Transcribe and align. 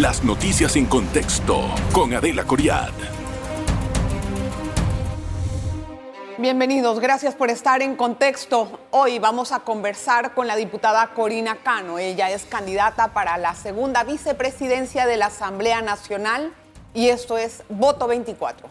Las 0.00 0.24
noticias 0.24 0.76
en 0.76 0.86
contexto 0.86 1.60
con 1.92 2.14
Adela 2.14 2.44
Coriad. 2.44 2.88
Bienvenidos, 6.38 7.00
gracias 7.00 7.34
por 7.34 7.50
estar 7.50 7.82
en 7.82 7.96
contexto. 7.96 8.80
Hoy 8.92 9.18
vamos 9.18 9.52
a 9.52 9.60
conversar 9.60 10.32
con 10.32 10.46
la 10.46 10.56
diputada 10.56 11.08
Corina 11.08 11.56
Cano. 11.56 11.98
Ella 11.98 12.30
es 12.30 12.46
candidata 12.46 13.12
para 13.12 13.36
la 13.36 13.54
segunda 13.54 14.02
vicepresidencia 14.02 15.04
de 15.04 15.18
la 15.18 15.26
Asamblea 15.26 15.82
Nacional 15.82 16.54
y 16.94 17.08
esto 17.08 17.36
es 17.36 17.62
Voto 17.68 18.06
24. 18.06 18.70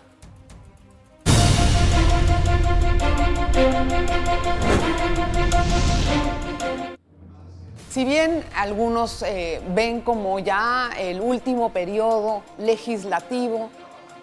Si 7.90 8.06
bien 8.06 8.46
algunos 8.56 9.24
eh, 9.24 9.62
ven 9.74 10.02
como 10.02 10.38
ya 10.38 10.92
el 10.98 11.22
último 11.22 11.72
periodo 11.72 12.44
legislativo, 12.60 13.70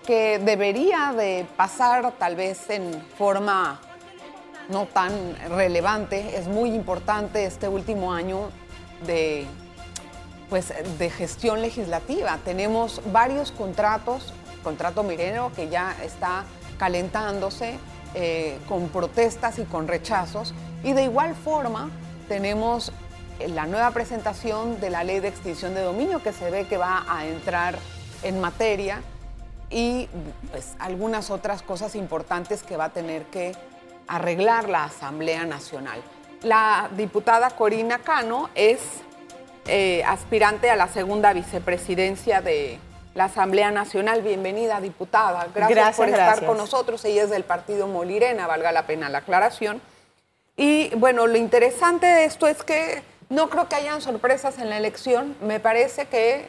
que 0.06 0.38
debería 0.38 1.12
de 1.16 1.46
pasar 1.56 2.12
tal 2.12 2.36
vez 2.36 2.70
en 2.70 3.02
forma 3.18 3.80
no 4.68 4.86
tan 4.86 5.12
relevante. 5.50 6.36
Es 6.38 6.46
muy 6.46 6.70
importante 6.70 7.44
este 7.44 7.68
último 7.68 8.12
año 8.12 8.50
de, 9.04 9.46
pues, 10.48 10.72
de 10.98 11.10
gestión 11.10 11.60
legislativa. 11.60 12.38
Tenemos 12.44 13.00
varios 13.12 13.50
contratos, 13.50 14.32
contrato 14.62 15.02
Mireno 15.02 15.52
que 15.52 15.68
ya 15.68 15.96
está 16.04 16.44
calentándose 16.78 17.78
eh, 18.14 18.58
con 18.68 18.88
protestas 18.88 19.58
y 19.58 19.64
con 19.64 19.88
rechazos. 19.88 20.54
Y 20.84 20.92
de 20.92 21.04
igual 21.04 21.34
forma 21.34 21.90
tenemos 22.28 22.92
la 23.48 23.66
nueva 23.66 23.90
presentación 23.90 24.80
de 24.80 24.90
la 24.90 25.04
ley 25.04 25.20
de 25.20 25.28
extinción 25.28 25.74
de 25.74 25.82
dominio 25.82 26.22
que 26.22 26.32
se 26.32 26.50
ve 26.50 26.66
que 26.66 26.76
va 26.76 27.04
a 27.08 27.26
entrar 27.26 27.78
en 28.22 28.40
materia 28.40 29.02
y 29.70 30.08
pues, 30.50 30.74
algunas 30.78 31.30
otras 31.30 31.62
cosas 31.62 31.94
importantes 31.94 32.62
que 32.62 32.76
va 32.76 32.86
a 32.86 32.88
tener 32.90 33.24
que 33.24 33.52
arreglar 34.06 34.68
la 34.68 34.84
Asamblea 34.84 35.44
Nacional. 35.44 36.00
La 36.42 36.88
diputada 36.96 37.50
Corina 37.50 37.98
Cano 37.98 38.50
es 38.54 38.80
eh, 39.66 40.04
aspirante 40.04 40.70
a 40.70 40.76
la 40.76 40.88
segunda 40.88 41.32
vicepresidencia 41.32 42.40
de 42.40 42.78
la 43.14 43.24
Asamblea 43.24 43.70
Nacional. 43.70 44.22
Bienvenida, 44.22 44.80
diputada. 44.80 45.48
Gracias, 45.54 45.96
por 45.96 46.08
estar 46.08 46.44
con 46.44 46.56
nosotros. 46.56 47.04
Ella 47.04 47.24
es 47.24 47.30
del 47.30 47.44
partido 47.44 47.88
Molirena, 47.88 48.46
valga 48.46 48.70
la 48.70 48.86
pena 48.86 49.08
la 49.08 49.18
aclaración. 49.18 49.80
Y 50.56 50.94
bueno, 50.94 51.26
lo 51.26 51.36
interesante 51.36 52.06
de 52.06 52.24
esto 52.24 52.46
es 52.46 52.62
que 52.62 53.02
no 53.28 53.48
creo 53.50 53.68
que 53.68 53.76
hayan 53.76 54.00
sorpresas 54.00 54.58
en 54.58 54.70
la 54.70 54.76
elección. 54.76 55.36
Me 55.40 55.60
parece 55.60 56.06
que 56.06 56.48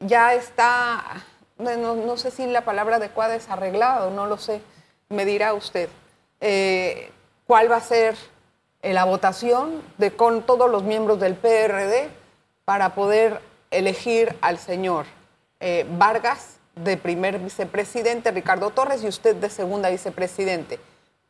ya 0.00 0.34
está 0.34 1.24
no, 1.58 2.16
sé 2.16 2.30
si 2.30 2.46
la 2.46 2.62
palabra 2.62 2.96
adecuada 2.96 3.34
es 3.34 3.48
arreglado, 3.48 4.10
no 4.10 4.26
lo 4.26 4.36
sé, 4.36 4.60
me 5.08 5.24
dirá 5.24 5.54
usted. 5.54 5.88
Eh, 6.40 7.10
¿Cuál 7.46 7.70
va 7.70 7.76
a 7.76 7.80
ser 7.80 8.16
eh, 8.82 8.92
la 8.92 9.04
votación 9.04 9.82
de 9.98 10.10
con 10.10 10.42
todos 10.42 10.70
los 10.70 10.82
miembros 10.82 11.18
del 11.20 11.34
PRD 11.34 12.08
para 12.64 12.94
poder 12.94 13.40
elegir 13.70 14.36
al 14.40 14.58
señor 14.58 15.06
eh, 15.60 15.86
Vargas 15.96 16.56
de 16.74 16.98
primer 16.98 17.38
vicepresidente, 17.38 18.30
Ricardo 18.32 18.70
Torres, 18.70 19.02
y 19.02 19.08
usted 19.08 19.36
de 19.36 19.48
segunda 19.48 19.88
vicepresidente? 19.88 20.78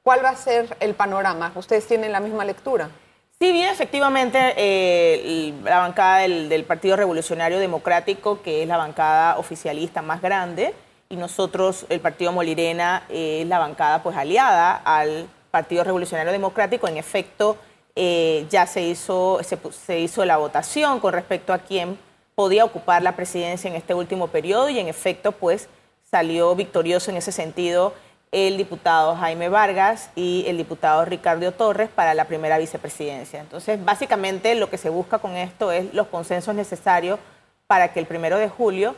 ¿Cuál 0.02 0.24
va 0.24 0.30
a 0.30 0.36
ser 0.36 0.76
el 0.80 0.94
panorama? 0.94 1.52
¿Ustedes 1.54 1.86
tienen 1.86 2.10
la 2.10 2.20
misma 2.20 2.44
lectura? 2.44 2.90
Sí, 3.38 3.52
bien, 3.52 3.68
efectivamente, 3.68 4.54
eh, 4.56 5.52
la 5.62 5.80
bancada 5.80 6.20
del, 6.20 6.64
Partido 6.64 6.96
Revolucionario 6.96 7.58
Democrático, 7.58 8.40
que 8.40 8.62
es 8.62 8.68
la 8.68 8.78
bancada 8.78 9.36
oficialista 9.36 10.00
más 10.00 10.22
grande, 10.22 10.72
y 11.10 11.16
nosotros, 11.16 11.84
el 11.90 12.00
Partido 12.00 12.32
Molirena, 12.32 13.04
es 13.10 13.46
la 13.46 13.58
bancada 13.58 14.02
pues 14.02 14.16
aliada 14.16 14.74
al 14.76 15.28
Partido 15.50 15.84
Revolucionario 15.84 16.32
Democrático. 16.32 16.88
En 16.88 16.96
efecto, 16.96 17.58
eh, 17.94 18.46
ya 18.48 18.66
se 18.66 18.80
hizo, 18.80 19.38
se, 19.42 19.58
se 19.70 20.00
hizo 20.00 20.24
la 20.24 20.38
votación 20.38 20.98
con 20.98 21.12
respecto 21.12 21.52
a 21.52 21.58
quién 21.58 21.98
podía 22.34 22.64
ocupar 22.64 23.02
la 23.02 23.16
presidencia 23.16 23.68
en 23.68 23.76
este 23.76 23.92
último 23.92 24.28
periodo 24.28 24.70
y 24.70 24.78
en 24.78 24.88
efecto 24.88 25.32
pues 25.32 25.68
salió 26.10 26.54
victorioso 26.54 27.10
en 27.10 27.18
ese 27.18 27.32
sentido 27.32 27.92
el 28.32 28.56
diputado 28.56 29.16
Jaime 29.16 29.48
Vargas 29.48 30.10
y 30.14 30.44
el 30.46 30.56
diputado 30.56 31.04
Ricardo 31.04 31.52
Torres 31.52 31.88
para 31.88 32.14
la 32.14 32.26
primera 32.26 32.58
vicepresidencia. 32.58 33.40
Entonces, 33.40 33.82
básicamente 33.84 34.54
lo 34.54 34.68
que 34.68 34.78
se 34.78 34.90
busca 34.90 35.18
con 35.18 35.36
esto 35.36 35.72
es 35.72 35.94
los 35.94 36.08
consensos 36.08 36.54
necesarios 36.54 37.18
para 37.66 37.92
que 37.92 38.00
el 38.00 38.06
primero 38.06 38.38
de 38.38 38.48
julio 38.48 38.94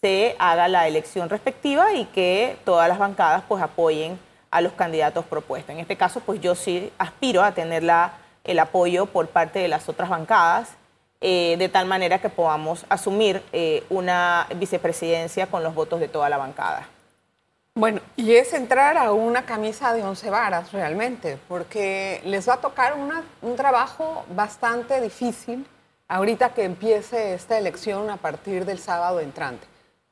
se 0.00 0.34
haga 0.38 0.68
la 0.68 0.88
elección 0.88 1.28
respectiva 1.28 1.92
y 1.94 2.06
que 2.06 2.56
todas 2.64 2.88
las 2.88 2.98
bancadas 2.98 3.44
pues 3.46 3.62
apoyen 3.62 4.18
a 4.50 4.60
los 4.60 4.72
candidatos 4.72 5.24
propuestos. 5.24 5.70
En 5.70 5.80
este 5.80 5.96
caso, 5.96 6.20
pues 6.20 6.40
yo 6.40 6.54
sí 6.54 6.92
aspiro 6.98 7.42
a 7.42 7.52
tener 7.52 7.84
el 8.44 8.58
apoyo 8.58 9.06
por 9.06 9.28
parte 9.28 9.60
de 9.60 9.68
las 9.68 9.88
otras 9.88 10.10
bancadas, 10.10 10.70
eh, 11.20 11.54
de 11.58 11.68
tal 11.68 11.86
manera 11.86 12.18
que 12.18 12.28
podamos 12.28 12.84
asumir 12.88 13.42
eh, 13.52 13.84
una 13.88 14.48
vicepresidencia 14.56 15.46
con 15.46 15.62
los 15.62 15.74
votos 15.74 16.00
de 16.00 16.08
toda 16.08 16.28
la 16.28 16.36
bancada. 16.36 16.88
Bueno, 17.74 18.02
y 18.16 18.34
es 18.34 18.52
entrar 18.52 18.98
a 18.98 19.12
una 19.12 19.46
camisa 19.46 19.94
de 19.94 20.02
once 20.02 20.28
varas 20.28 20.72
realmente, 20.72 21.38
porque 21.48 22.20
les 22.24 22.46
va 22.46 22.54
a 22.54 22.60
tocar 22.60 22.94
un 23.40 23.56
trabajo 23.56 24.26
bastante 24.36 25.00
difícil 25.00 25.66
ahorita 26.06 26.52
que 26.52 26.64
empiece 26.64 27.32
esta 27.32 27.56
elección 27.56 28.10
a 28.10 28.18
partir 28.18 28.66
del 28.66 28.78
sábado 28.78 29.20
entrante. 29.20 29.66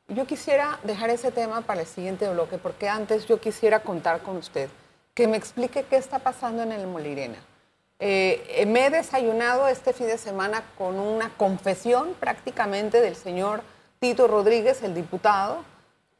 Yo 0.09 0.27
quisiera 0.27 0.81
dejar 0.85 1.11
ese 1.11 1.31
tema 1.33 1.61
para 1.61 1.83
el 1.83 1.87
siguiente 1.87 2.29
bloque, 2.31 2.57
porque 2.57 2.89
antes 2.89 3.27
yo 3.27 3.39
quisiera 3.39 3.81
contar 3.81 4.23
con 4.23 4.39
usted, 4.39 4.71
que 5.13 5.29
me 5.29 5.37
explique 5.37 5.85
qué 5.85 5.97
está 5.97 6.19
pasando 6.19 6.63
en 6.63 6.73
el 6.73 6.87
Molirena. 6.87 7.39
Eh, 7.99 8.65
me 8.69 8.87
he 8.87 8.91
desayunado 8.91 9.69
este 9.69 9.93
fin 9.93 10.07
de 10.07 10.17
semana 10.17 10.65
con 10.79 10.99
una 10.99 11.29
confesión 11.37 12.15
prácticamente 12.19 13.03
del 13.03 13.17
señor 13.17 13.63
Tito 13.99 14.27
Rodríguez, 14.27 14.83
el 14.83 14.95
diputado, 14.95 15.63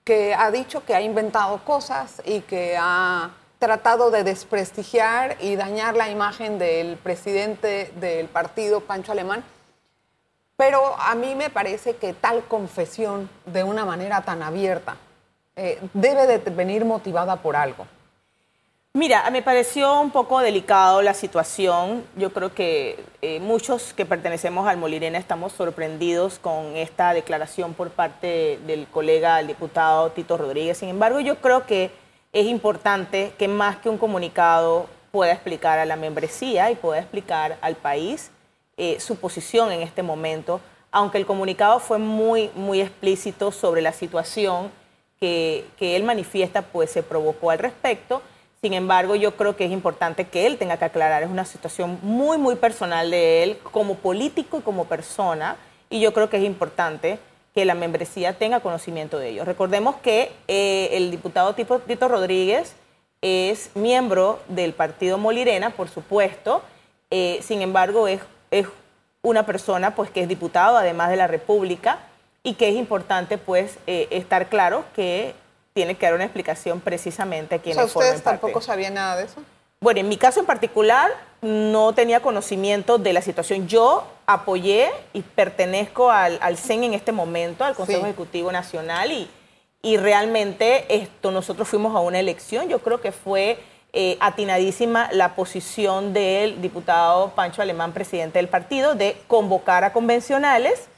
que 0.05 0.35
ha 0.35 0.51
dicho 0.51 0.85
que 0.85 0.95
ha 0.95 1.01
inventado 1.01 1.65
cosas 1.65 2.23
y 2.25 2.41
que 2.41 2.77
ha 2.79 3.31
tratado 3.59 4.11
de 4.11 4.25
desprestigiar 4.25 5.37
y 5.41 5.55
dañar 5.55 5.95
la 5.95 6.09
imagen 6.09 6.59
del 6.59 6.97
presidente 6.97 7.93
del 7.97 8.27
partido, 8.29 8.81
Pancho 8.81 9.13
Alemán. 9.13 9.45
Pero 10.57 10.95
a 10.99 11.15
mí 11.15 11.35
me 11.35 11.51
parece 11.51 11.97
que 11.97 12.13
tal 12.13 12.45
confesión 12.45 13.31
de 13.47 13.65
una 13.65 13.85
manera 13.85 14.23
tan 14.23 14.43
abierta 14.43 14.97
eh, 15.57 15.79
debe 15.95 16.27
de 16.27 16.39
venir 16.51 16.85
motivada 16.85 17.37
por 17.37 17.55
algo. 17.57 17.87
Mira, 18.93 19.31
me 19.31 19.41
pareció 19.41 20.01
un 20.01 20.11
poco 20.11 20.41
delicado 20.41 21.01
la 21.01 21.15
situación. 21.15 22.05
Yo 22.17 22.33
creo 22.33 22.53
que 22.53 22.99
eh, 23.23 23.39
muchos 23.39 23.93
que 23.93 24.05
pertenecemos 24.05 24.67
al 24.67 24.79
Molirena 24.79 25.17
estamos 25.17 25.53
sorprendidos 25.53 26.41
con 26.41 26.77
esta 26.77 27.15
declaración 27.15 27.75
por 27.75 27.91
parte 27.91 28.59
del 28.67 28.89
colega, 28.89 29.39
el 29.39 29.47
diputado 29.47 30.11
Tito 30.11 30.37
Rodríguez. 30.37 30.79
Sin 30.79 30.89
embargo, 30.89 31.21
yo 31.21 31.37
creo 31.37 31.67
que 31.67 31.93
es 32.33 32.47
importante 32.47 33.33
que 33.39 33.47
más 33.47 33.77
que 33.77 33.89
un 33.89 33.97
comunicado 33.97 34.89
pueda 35.13 35.33
explicar 35.35 35.79
a 35.79 35.85
la 35.85 35.95
membresía 35.95 36.73
y 36.73 36.75
pueda 36.75 36.99
explicar 36.99 37.59
al 37.61 37.77
país 37.77 38.33
eh, 38.77 38.99
su 38.99 39.15
posición 39.21 39.71
en 39.71 39.83
este 39.83 40.03
momento, 40.03 40.61
aunque 40.91 41.19
el 41.19 41.27
comunicado 41.27 41.79
fue 41.79 41.99
muy, 41.99 42.51
muy 42.57 42.81
explícito 42.81 43.53
sobre 43.53 43.83
la 43.83 43.93
situación 43.93 44.73
que, 45.21 45.65
que 45.79 45.95
él 45.95 46.03
manifiesta, 46.03 46.63
pues 46.63 46.91
se 46.91 47.05
provocó 47.05 47.53
al 47.53 47.61
respecto 47.61 48.21
sin 48.63 48.75
embargo, 48.75 49.17
yo 49.17 49.37
creo 49.37 49.57
que 49.57 49.65
es 49.65 49.71
importante 49.71 50.27
que 50.27 50.47
él 50.47 50.59
tenga 50.59 50.77
que 50.77 50.85
aclarar. 50.85 51.23
Es 51.23 51.31
una 51.31 51.47
situación 51.47 51.99
muy, 52.03 52.37
muy 52.37 52.57
personal 52.57 53.11
de 53.11 53.43
él 53.43 53.59
como 53.73 53.95
político 53.95 54.59
y 54.59 54.63
como 54.63 54.85
persona. 54.85 55.57
Y 55.89 56.01
yo 56.01 56.13
creo 56.13 56.29
que 56.29 56.37
es 56.37 56.45
importante 56.45 57.19
que 57.55 57.65
la 57.65 57.75
membresía 57.75 58.35
tenga 58.35 58.61
conocimiento 58.61 59.19
de 59.19 59.31
ello. 59.31 59.45
Recordemos 59.47 59.97
que 59.97 60.33
eh, 60.47 60.91
el 60.93 61.11
diputado 61.11 61.55
Tito 61.55 62.09
Rodríguez 62.09 62.77
es 63.23 63.71
miembro 63.75 64.41
del 64.49 64.75
partido 64.75 65.17
Molirena, 65.17 65.71
por 65.71 65.89
supuesto. 65.89 66.63
Eh, 67.11 67.41
sin 67.43 67.63
embargo, 67.63 68.09
es, 68.09 68.21
es 68.51 68.67
una 69.23 69.47
persona 69.47 69.95
pues, 69.95 70.11
que 70.11 70.21
es 70.21 70.29
diputado, 70.29 70.77
además 70.77 71.09
de 71.09 71.17
la 71.17 71.27
República, 71.27 71.99
y 72.43 72.55
que 72.55 72.69
es 72.69 72.77
importante 72.77 73.39
pues, 73.39 73.79
eh, 73.87 74.07
estar 74.11 74.49
claro 74.49 74.85
que 74.95 75.35
tiene 75.73 75.97
que 75.97 76.07
dar 76.07 76.15
una 76.15 76.25
explicación 76.25 76.81
precisamente 76.81 77.57
a 77.57 77.59
quienes 77.59 77.85
o 77.85 77.89
sea, 77.89 77.99
¿Ustedes 78.01 78.23
tampoco 78.23 78.61
sabían 78.61 78.95
nada 78.95 79.17
de 79.17 79.25
eso? 79.25 79.43
Bueno, 79.81 80.01
en 80.01 80.09
mi 80.09 80.19
caso 80.19 80.41
en 80.41 80.47
particular 80.47 81.11
no 81.41 81.95
tenía 81.95 82.21
conocimiento 82.21 82.99
de 82.99 83.13
la 83.15 83.23
situación. 83.23 83.67
Yo 83.67 84.07
apoyé 84.27 84.91
y 85.15 85.23
pertenezco 85.23 86.11
al, 86.11 86.59
CEN 86.59 86.85
en 86.85 86.95
este 86.95 87.13
momento, 87.13 87.65
al 87.65 87.75
Consejo 87.75 88.05
Ejecutivo 88.05 88.53
Nacional, 88.53 89.11
y, 89.11 89.31
y 89.81 89.97
realmente 89.97 90.85
esto, 90.95 91.31
nosotros 91.31 91.67
fuimos 91.67 91.97
a 91.97 92.01
una 92.01 92.19
elección. 92.19 92.69
Yo 92.69 92.81
creo 92.81 93.01
que 93.01 93.11
fue 93.11 93.59
eh, 93.93 94.19
atinadísima 94.21 95.09
la 95.13 95.35
posición 95.35 96.13
del 96.13 96.61
diputado 96.61 97.31
Pancho 97.31 97.63
Alemán, 97.63 97.93
presidente 97.93 98.39
del 98.39 98.49
partido, 98.49 98.95
de 98.95 99.17
convocar 99.27 99.83
a 99.83 99.93
convencionales 99.93 100.89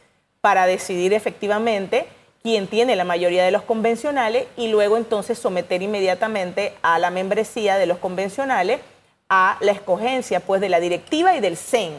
para 0.41 0.67
decidir 0.67 1.13
efectivamente 1.13 2.07
quién 2.43 2.67
tiene 2.67 2.97
la 2.97 3.05
mayoría 3.05 3.45
de 3.45 3.51
los 3.51 3.63
convencionales 3.63 4.47
y 4.57 4.69
luego 4.69 4.97
entonces 4.97 5.39
someter 5.39 5.83
inmediatamente 5.83 6.75
a 6.83 6.99
la 6.99 7.11
membresía 7.11 7.77
de 7.77 7.87
los 7.87 7.99
convencionales 7.99 8.81
a 9.29 9.57
la 9.61 9.73
escogencia 9.73 10.41
pues 10.41 10.61
de 10.61 10.69
la 10.69 10.79
directiva 10.79 11.35
y 11.35 11.41
del 11.41 11.57
CEN. 11.57 11.95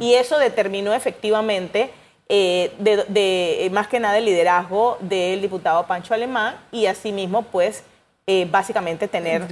Y 0.00 0.14
eso 0.14 0.38
determinó 0.38 0.94
efectivamente 0.94 1.90
eh, 2.28 2.72
de, 2.78 3.68
más 3.72 3.88
que 3.88 4.00
nada 4.00 4.18
el 4.18 4.24
liderazgo 4.24 4.96
del 5.00 5.40
diputado 5.40 5.86
Pancho 5.86 6.14
Alemán 6.14 6.56
y 6.72 6.86
asimismo 6.86 7.42
pues 7.42 7.84
eh, 8.26 8.48
básicamente 8.50 9.06
tener 9.06 9.42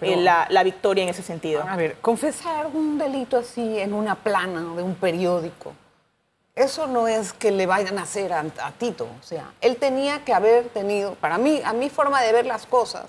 eh, 0.00 0.16
la, 0.16 0.46
la, 0.48 0.62
victoria 0.62 1.04
en 1.04 1.10
ese 1.10 1.22
sentido. 1.22 1.62
A 1.68 1.76
ver, 1.76 1.96
confesar 2.00 2.66
un 2.72 2.96
delito 2.96 3.36
así 3.36 3.78
en 3.78 3.92
una 3.92 4.14
plana 4.14 4.74
de 4.74 4.82
un 4.82 4.94
periódico, 4.94 5.74
eso 6.54 6.86
no 6.86 7.08
es 7.08 7.32
que 7.32 7.50
le 7.50 7.66
vayan 7.66 7.98
a 7.98 8.02
hacer 8.02 8.32
a, 8.32 8.44
Tito. 8.78 9.08
O 9.20 9.22
sea, 9.22 9.52
él 9.60 9.76
tenía 9.76 10.24
que 10.24 10.32
haber 10.32 10.68
tenido, 10.68 11.14
para 11.16 11.38
mí, 11.38 11.60
a 11.64 11.72
mi 11.72 11.90
forma 11.90 12.22
de 12.22 12.32
ver 12.32 12.46
las 12.46 12.66
cosas, 12.66 13.06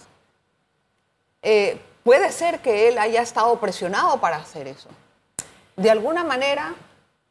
puede 2.04 2.32
ser 2.32 2.60
que 2.60 2.88
él 2.88 2.98
haya 2.98 3.22
estado 3.22 3.60
presionado 3.60 4.20
para 4.20 4.38
hacer 4.38 4.68
eso. 4.68 4.90
De 5.76 5.92
alguna 5.92 6.24
manera, 6.24 6.74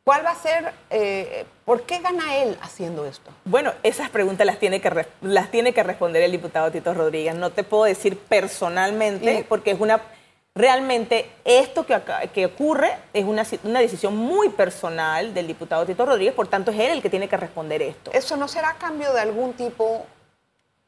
¿Cuál 0.04 0.24
va 0.24 0.32
a 0.32 0.34
ser, 0.34 0.70
eh, 0.90 1.46
por 1.64 1.84
qué 1.84 2.00
gana 2.00 2.36
él 2.36 2.58
haciendo 2.60 3.06
esto? 3.06 3.30
Bueno, 3.46 3.72
esas 3.82 4.10
preguntas 4.10 4.46
las 4.46 4.58
tiene 4.58 4.78
que, 4.82 5.06
las 5.22 5.50
tiene 5.50 5.72
que 5.72 5.82
responder 5.82 6.22
el 6.22 6.30
diputado 6.30 6.70
Tito 6.70 6.92
Rodríguez. 6.92 7.34
No 7.34 7.48
te 7.50 7.64
puedo 7.64 7.84
decir 7.84 8.18
personalmente, 8.18 9.46
porque 9.48 9.70
es 9.70 9.80
una, 9.80 10.02
realmente 10.54 11.30
esto 11.44 11.84
que, 11.84 12.00
que 12.32 12.46
ocurre 12.46 12.96
es 13.12 13.24
una, 13.24 13.44
una, 13.64 13.80
decisión 13.80 14.16
muy 14.16 14.50
personal 14.50 15.34
del 15.34 15.46
diputado 15.46 15.84
Tito 15.84 16.06
Rodríguez, 16.06 16.34
por 16.34 16.46
tanto 16.46 16.70
es 16.70 16.78
él 16.78 16.90
el 16.92 17.02
que 17.02 17.10
tiene 17.10 17.28
que 17.28 17.36
responder 17.36 17.82
esto. 17.82 18.12
¿Eso 18.12 18.36
no 18.36 18.46
será 18.48 18.70
a 18.70 18.74
cambio 18.74 19.12
de 19.12 19.20
algún 19.20 19.54
tipo 19.54 20.06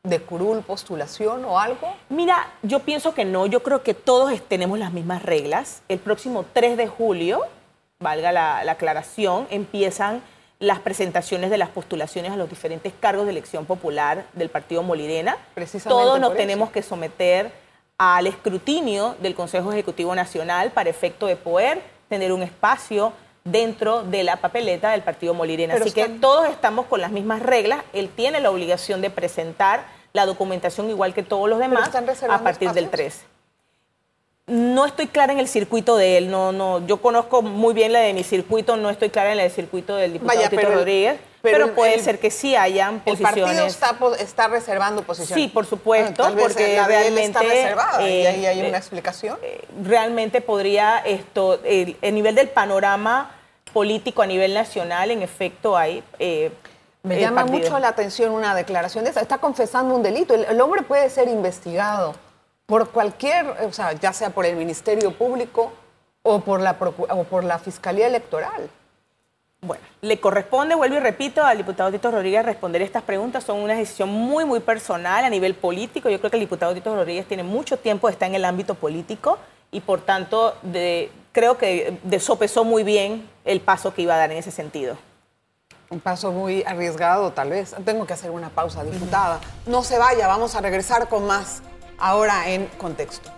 de 0.07 0.21
curul, 0.21 0.63
postulación 0.63 1.45
o 1.45 1.59
algo? 1.59 1.93
Mira, 2.09 2.53
yo 2.63 2.81
pienso 2.81 3.13
que 3.13 3.25
no, 3.25 3.47
yo 3.47 3.63
creo 3.63 3.83
que 3.83 3.95
todos 3.95 4.41
tenemos 4.43 4.79
las 4.79 4.93
mismas 4.93 5.23
reglas. 5.23 5.83
El 5.89 5.99
próximo 5.99 6.45
3 6.53 6.77
de 6.77 6.87
julio 6.87 7.41
valga 7.99 8.31
la, 8.33 8.61
aclaración, 8.71 9.47
empiezan 9.51 10.23
las 10.59 10.79
presentaciones 10.79 11.51
de 11.51 11.59
las 11.59 11.69
postulaciones 11.69 12.33
a 12.33 12.37
los 12.37 12.49
diferentes 12.49 12.93
cargos 12.99 13.25
de 13.27 13.33
elección 13.33 13.67
popular 13.67 14.27
del 14.33 14.49
Partido 14.49 14.83
Molirena. 14.83 15.37
Todos 15.87 16.21
nos 16.21 16.35
tenemos 16.35 16.71
que 16.71 16.83
someter 16.83 17.66
al 17.99 18.27
escrutinio 18.27 19.17
del 19.21 19.35
Consejo 19.35 19.73
Ejecutivo 19.73 20.15
Nacional 20.15 20.71
para 20.71 20.91
efecto 20.91 21.27
de 21.27 21.37
poder 21.37 21.83
tener 22.09 22.33
un 22.33 22.43
espacio 22.43 23.13
dentro 23.45 24.03
de 24.03 24.25
la 24.25 24.37
papeleta 24.37 24.91
del 24.91 25.03
Partido 25.03 25.33
Molirena. 25.35 25.75
Así 25.75 25.93
que 25.93 26.09
todos 26.09 26.49
estamos 26.49 26.87
con 26.87 27.01
las 27.01 27.11
mismas 27.11 27.43
reglas. 27.43 27.81
Él 27.93 28.11
tiene 28.15 28.41
la 28.41 28.51
obligación 28.51 29.01
de 29.01 29.11
presentar 29.11 29.87
la 30.13 30.27
documentación 30.27 30.91
igual 30.91 31.15
que 31.15 31.23
todos 31.23 31.49
los 31.49 31.59
demás 31.59 31.91
a 32.29 32.43
partir 32.43 32.73
del 32.73 32.91
3 32.91 33.25
no 34.47 34.87
estoy 34.87 35.09
clara 35.09 35.33
en 35.33 35.41
el 35.41 35.49
circuito 35.49 35.97
de 35.97 36.19
él, 36.19 36.31
no, 36.31 36.53
no, 36.53 36.87
yo 36.87 36.99
conozco 36.99 37.43
muy 37.43 37.75
bien 37.75 37.93
la 37.93 38.01
de 38.01 38.15
mi 38.15 38.23
circuito, 38.23 38.77
no 38.77 38.91
estoy 38.91 39.11
clara 39.11 39.33
en 39.33 39.41
el 39.41 39.51
circuito 39.51 39.97
del 39.97 40.13
diputado 40.13 40.49
Tito 40.49 40.71
Rodríguez, 40.71 41.19
pero, 41.53 41.75
puede 41.75 41.99
ser 42.01 42.19
que 42.19 42.31
sí 42.31 42.57
hayan 42.57 43.01
posiciones. 43.01 43.37
El 43.37 43.77
partido 43.79 44.15
está, 44.15 44.49
reservando 44.49 45.03
posiciones. 45.03 45.45
Sí, 45.45 45.49
por 45.49 45.67
supuesto, 45.67 46.25
porque 46.39 46.83
realmente 46.87 47.25
está 47.25 47.41
reservada 47.41 48.09
y 48.09 48.27
ahí 48.27 48.47
hay 48.47 48.59
una 48.61 48.69
eh, 48.69 48.77
explicación. 48.77 49.39
Eh, 49.43 49.65
realmente 49.83 50.41
podría 50.41 50.99
esto, 50.99 51.61
el, 51.65 51.97
nivel 52.03 52.35
del 52.35 52.49
panorama 52.49 53.35
político 53.73 54.23
a 54.23 54.27
nivel 54.27 54.55
nacional, 54.55 55.11
en 55.11 55.23
efecto, 55.23 55.77
hay. 55.77 56.03
Eh, 56.19 56.51
Me 57.03 57.21
llama 57.21 57.45
mucho 57.45 57.79
la 57.79 57.89
atención 57.89 58.33
una 58.33 58.55
declaración 58.55 59.05
de 59.05 59.11
esa. 59.11 59.21
Está 59.21 59.39
confesando 59.39 59.95
un 59.95 60.03
delito. 60.03 60.35
el 60.35 60.61
hombre 60.61 60.83
puede 60.83 61.09
ser 61.11 61.29
investigado 61.29 62.15
por 62.67 62.91
cualquier, 62.91 63.47
o 63.65 63.73
sea, 63.73 63.93
ya 63.93 64.13
sea 64.13 64.31
por 64.31 64.45
el 64.45 64.57
Ministerio 64.57 65.13
Público 65.13 65.73
o 66.23 66.41
por 66.41 66.61
la, 66.61 66.77
o 66.81 67.25
por 67.25 67.45
la 67.45 67.59
Fiscalía 67.59 68.09
Electoral. 68.09 68.69
Bueno, 69.63 69.83
le 70.03 70.21
corresponde, 70.21 70.75
vuelvo 70.75 70.97
y 70.97 71.01
repito, 71.01 71.43
al 71.43 71.57
diputado 71.57 71.91
Tito 71.91 72.11
Rodríguez 72.11 72.45
responder 72.45 72.83
estas 72.83 73.03
preguntas. 73.03 73.43
Son 73.43 73.59
una 73.59 73.75
decisión 73.75 74.11
muy, 74.11 74.45
muy 74.45 74.61
personal 74.61 75.25
a 75.25 75.31
nivel 75.31 75.55
político. 75.55 76.09
Yo 76.09 76.19
creo 76.19 76.31
que 76.31 76.37
el 76.37 76.43
diputado 76.43 76.75
Tito 76.75 76.95
Rodríguez 76.95 77.27
tiene 77.27 77.43
mucho 77.43 77.79
tiempo 77.79 78.09
estar 78.09 78.29
en 78.29 78.35
el 78.35 78.45
ámbito 78.45 78.75
político 78.75 79.39
y 79.73 79.81
por 79.81 80.03
tanto 80.03 80.55
creo 81.33 81.59
que 81.59 81.99
de 82.03 82.21
sopesó 82.21 82.65
muy 82.65 82.85
bien 82.85 83.29
el 83.45 83.61
paso 83.61 83.93
que 83.93 84.03
iba 84.03 84.15
a 84.15 84.19
dar 84.19 84.31
en 84.31 84.39
ese 84.39 84.51
sentido. 84.51 84.97
Un 85.89 86.01
paso 86.01 86.33
muy 86.33 86.63
arriesgado, 86.65 87.33
tal 87.33 87.51
vez. 87.51 87.75
Tengo 87.85 88.07
que 88.07 88.13
hacer 88.13 88.31
una 88.31 88.51
pausa, 88.51 88.85
diputada. 88.85 89.41
No 89.67 89.83
se 89.83 89.99
vaya, 89.99 90.27
vamos 90.27 90.55
a 90.55 90.61
regresar 90.61 91.09
con 91.09 91.27
más 91.27 91.63
ahora 91.99 92.49
en 92.51 92.67
contexto. 92.79 93.31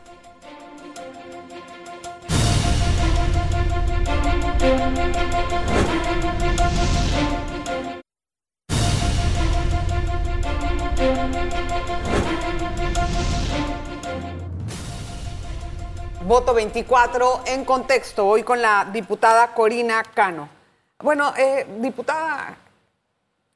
Voto 16.28 16.52
24 16.52 17.40
en 17.46 17.64
contexto, 17.64 18.26
hoy 18.26 18.42
con 18.42 18.60
la 18.60 18.86
diputada 18.92 19.54
Corina 19.54 20.02
Cano. 20.02 20.50
Bueno, 20.98 21.32
eh, 21.34 21.66
diputada, 21.78 22.54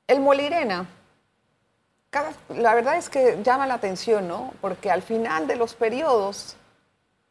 el 0.07 0.21
Molirena 0.21 0.87
la 2.49 2.75
verdad 2.75 2.97
es 2.97 3.11
que 3.11 3.43
llama 3.43 3.67
la 3.67 3.75
atención, 3.75 4.27
¿no? 4.27 4.55
Porque 4.63 4.91
al 4.91 5.03
final 5.03 5.47
de 5.47 5.57
los 5.57 5.75
periodos 5.75 6.57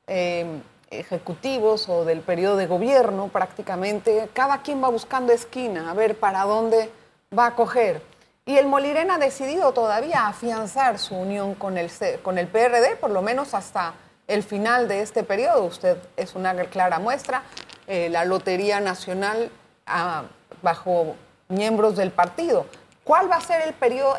em, 0.06 0.62
ejecutivos 0.92 1.90
o 1.90 2.06
del 2.06 2.22
periodo 2.22 2.58
de 2.58 2.68
gobierno, 2.68 3.30
prácticamente, 3.30 4.30
cada 4.34 4.62
quien 4.62 4.84
va 4.84 4.90
buscando 4.90 5.34
esquina, 5.34 5.90
a 5.90 5.96
ver 5.96 6.20
para 6.20 6.44
dónde 6.44 6.92
va 7.36 7.48
a 7.48 7.56
coger. 7.56 8.04
Y 8.46 8.58
el 8.58 8.68
Molirena 8.68 9.16
ha 9.16 9.18
decidido 9.18 9.74
todavía 9.74 10.28
afianzar 10.28 11.00
su 11.00 11.16
unión 11.16 11.56
con 11.56 11.80
el, 11.80 11.90
con 12.22 12.38
el 12.38 12.48
PRD, 12.48 12.96
por 12.98 13.10
lo 13.10 13.24
menos 13.24 13.56
hasta 13.56 13.96
el 14.31 14.44
final 14.44 14.88
de 14.88 15.01
este 15.01 15.24
periodo. 15.24 15.66
Usted 15.66 15.98
es 16.16 16.36
una 16.36 16.56
clara 16.66 17.00
muestra. 17.00 17.44
Eh, 17.88 18.10
la 18.10 18.25
Lotería 18.25 18.80
Nacional 18.80 19.51
ah, 19.86 20.24
bajo 20.62 21.16
miembros 21.50 21.98
del 21.98 22.12
partido. 22.12 22.66
¿Cuál 23.04 23.29
va 23.29 23.36
a 23.36 23.41
ser 23.41 23.62
el 23.62 23.74
periodo, 23.74 24.15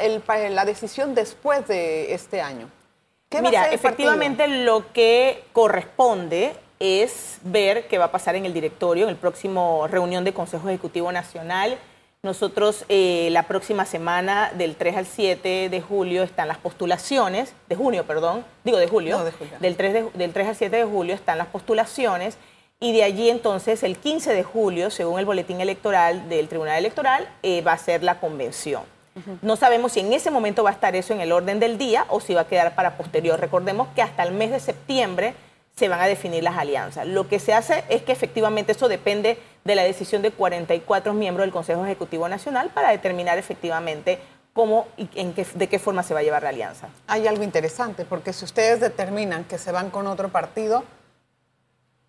la 0.51 0.65
decisión 0.65 1.15
después 1.15 1.67
de 1.69 2.13
este 2.13 2.41
año? 2.43 2.69
Mira, 3.41 3.73
efectivamente 3.73 4.47
lo 4.47 4.93
que 4.93 5.45
corresponde 5.53 6.55
es 6.79 7.39
ver 7.43 7.87
qué 7.89 7.97
va 7.97 8.07
a 8.07 8.13
pasar 8.13 8.35
en 8.35 8.45
el 8.45 8.53
directorio, 8.53 9.05
en 9.05 9.11
el 9.11 9.17
próximo 9.17 9.87
reunión 9.89 10.25
de 10.25 10.35
Consejo 10.35 10.69
Ejecutivo 10.69 11.11
Nacional. 11.13 11.79
Nosotros 12.25 12.85
eh, 12.89 13.31
la 13.33 13.49
próxima 13.49 13.85
semana, 13.85 14.53
del 14.57 14.77
3 14.77 14.97
al 14.97 15.07
7 15.07 15.69
de 15.69 15.81
julio, 15.81 16.23
están 16.23 16.47
las 16.47 16.57
postulaciones, 16.57 17.53
de 17.69 17.75
junio, 17.75 18.07
perdón, 18.07 18.45
digo 18.63 18.79
de 18.79 18.87
julio, 18.87 19.25
de 19.25 19.33
julio. 19.33 19.55
Del, 19.59 19.75
3 19.75 20.15
del 20.15 20.33
3 20.33 20.47
al 20.47 20.55
7 20.55 20.77
de 20.77 20.85
julio 20.85 21.17
están 21.17 21.37
las 21.37 21.49
postulaciones 21.49 22.39
y 22.79 22.93
de 22.93 23.03
allí 23.03 23.29
entonces 23.29 23.83
el 23.83 23.99
15 23.99 24.35
de 24.35 24.45
julio, 24.45 24.91
según 24.91 25.19
el 25.19 25.25
boletín 25.25 25.61
electoral 25.61 26.29
del 26.29 26.47
Tribunal 26.47 26.79
Electoral, 26.79 27.29
eh, 27.43 27.61
va 27.61 27.73
a 27.73 27.79
ser 27.79 28.05
la 28.05 28.21
convención. 28.21 28.85
No 29.43 29.57
sabemos 29.57 29.91
si 29.91 29.99
en 30.01 30.13
ese 30.13 30.31
momento 30.31 30.63
va 30.63 30.71
a 30.71 30.75
estar 30.75 30.95
eso 30.95 31.13
en 31.13 31.21
el 31.21 31.33
orden 31.33 31.59
del 31.59 31.77
día 31.77 32.07
o 32.09 32.21
si 32.21 32.35
va 32.35 32.43
a 32.43 32.47
quedar 32.47 32.77
para 32.77 32.97
posterior. 32.97 33.41
Recordemos 33.41 33.89
que 33.97 34.03
hasta 34.03 34.23
el 34.23 34.33
mes 34.33 34.53
de 34.53 34.61
septiembre 34.61 35.35
se 35.77 35.89
van 35.89 36.01
a 36.01 36.07
definir 36.07 36.43
las 36.43 36.57
alianzas. 36.57 37.07
Lo 37.07 37.29
que 37.29 37.39
se 37.39 37.55
hace 37.55 37.85
es 37.89 38.03
que 38.03 38.13
efectivamente 38.13 38.73
eso 38.73 38.89
depende 38.89 39.39
de 39.65 39.75
la 39.75 39.83
decisión 39.83 40.23
de 40.23 40.31
44 40.31 41.15
miembros 41.15 41.45
del 41.45 41.53
Consejo 41.53 41.85
Ejecutivo 41.85 42.29
Nacional 42.29 42.71
para 42.75 42.91
determinar 42.91 43.39
efectivamente 43.39 44.19
cómo 44.53 44.87
y 44.97 45.09
en 45.15 45.33
qué, 45.33 45.47
de 45.55 45.69
qué 45.69 45.79
forma 45.79 46.03
se 46.03 46.15
va 46.15 46.21
a 46.21 46.23
llevar 46.23 46.43
la 46.43 46.51
alianza. 46.51 46.89
Hay 47.07 47.27
algo 47.27 47.43
interesante, 47.43 48.05
porque 48.05 48.33
si 48.33 48.45
ustedes 48.45 48.81
determinan 48.81 49.45
que 49.45 49.59
se 49.59 49.73
van 49.73 49.91
con 49.91 50.07
otro 50.07 50.29
partido, 50.29 50.85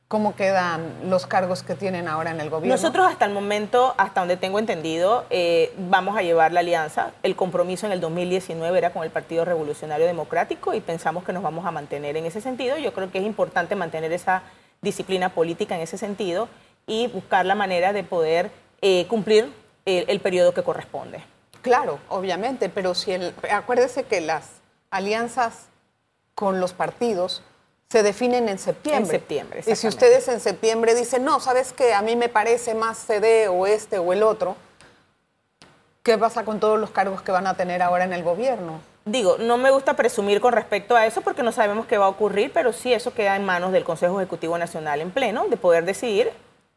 ¿Cómo 0.08 0.36
quedan 0.36 1.10
los 1.10 1.26
cargos 1.26 1.64
que 1.64 1.74
tienen 1.74 2.08
ahora 2.08 2.32
en 2.32 2.40
el 2.40 2.50
gobierno? 2.50 2.76
Nosotros 2.76 3.08
hasta 3.08 3.26
el 3.26 3.34
momento, 3.34 3.96
hasta 3.98 4.22
donde 4.22 4.38
tengo 4.38 4.60
entendido, 4.60 5.26
eh, 5.32 5.74
vamos 5.78 6.16
a 6.16 6.22
llevar 6.22 6.52
la 6.52 6.60
alianza. 6.60 7.12
El 7.24 7.36
compromiso 7.36 7.88
en 7.88 7.94
el 7.94 8.00
2019 8.00 8.78
era 8.78 8.92
con 8.92 9.04
el 9.04 9.10
Partido 9.10 9.44
Revolucionario 9.44 10.06
Democrático 10.06 10.74
y 10.76 10.82
pensamos 10.82 11.24
que 11.24 11.34
nos 11.34 11.42
vamos 11.42 11.66
a 11.66 11.72
mantener 11.72 12.16
en 12.16 12.26
ese 12.26 12.42
sentido. 12.42 12.78
Yo 12.78 12.94
creo 12.94 13.12
que 13.12 13.18
es 13.18 13.26
importante 13.26 13.76
mantener 13.76 14.12
esa 14.12 14.44
disciplina 14.84 15.30
política 15.30 15.76
en 15.76 15.82
ese 15.82 15.98
sentido 15.98 16.48
y 16.86 17.08
buscar 17.08 17.46
la 17.46 17.56
manera 17.56 17.92
de 17.92 18.04
poder 18.04 18.52
eh, 18.82 19.08
cumplir 19.08 19.52
el, 19.86 20.06
el, 20.08 20.20
periodo 20.20 20.54
que 20.54 20.62
corresponde. 20.62 21.24
Claro, 21.62 22.00
obviamente, 22.10 22.70
pero 22.70 22.94
si 22.94 23.14
el, 23.14 23.34
acuérdese 23.50 24.04
que 24.04 24.22
las 24.22 24.62
alianzas 24.92 25.70
con 26.36 26.60
los 26.60 26.74
partidos 26.74 27.42
se 27.94 28.02
definen 28.02 28.50
en 28.50 28.58
septiembre. 28.58 29.04
En 29.04 29.20
septiembre, 29.22 29.64
Y 29.68 29.76
si 29.76 29.88
ustedes 29.88 30.28
en 30.28 30.40
septiembre 30.40 30.96
dicen, 30.96 31.24
no, 31.24 31.40
sabes 31.40 31.74
que 31.74 31.94
a 31.94 32.02
mí 32.02 32.16
me 32.16 32.28
parece 32.28 32.74
más 32.74 32.98
CD 32.98 33.48
o 33.50 33.68
este 33.68 34.00
o 34.00 34.12
el 34.14 34.24
otro, 34.24 34.56
¿Qué 36.02 36.18
pasa 36.18 36.44
con 36.44 36.60
todos 36.60 36.78
los 36.78 36.90
cargos 36.90 37.22
que 37.22 37.32
van 37.32 37.46
a 37.48 37.54
tener 37.54 37.82
ahora 37.84 38.04
en 38.04 38.12
el 38.12 38.24
gobierno? 38.24 38.82
Digo, 39.06 39.38
no 39.38 39.58
me 39.58 39.70
gusta 39.70 39.94
presumir 39.94 40.42
con 40.42 40.52
respecto 40.52 40.98
a 40.98 41.06
eso 41.06 41.22
porque 41.22 41.44
no 41.44 41.52
sabemos 41.52 41.86
qué 41.86 41.98
va 41.98 42.08
a 42.08 42.10
ocurrir, 42.10 42.52
pero 42.52 42.74
sí 42.74 42.92
eso 42.92 43.14
queda 43.14 43.36
en 43.36 43.46
manos 43.46 43.72
del 43.72 43.86
Consejo 43.86 44.20
Ejecutivo 44.20 44.58
Nacional 44.58 45.00
en 45.00 45.12
pleno 45.12 45.48
de 45.48 45.56
poder 45.56 45.86
decidir 45.86 46.32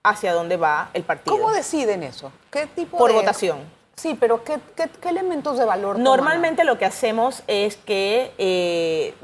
hacia 0.05 0.35
dónde 0.35 0.59
va 0.59 0.91
el 0.93 1.03
partido. 1.03 1.35
¿Cómo 1.35 1.51
deciden 1.51 2.05
eso? 2.05 2.31
¿Qué 2.53 2.67
tipo 2.67 2.99
Por 2.99 3.13
votación. 3.13 3.59
Sí, 3.97 4.17
pero 4.21 4.45
¿qué, 4.45 4.61
elementos 5.09 5.59
de 5.59 5.65
valor? 5.65 5.99
Normalmente 5.99 6.63
lo 6.63 6.79
que 6.79 6.85
hacemos 6.85 7.43
es 7.49 7.77
que 7.79 8.33
eh, 8.37 9.15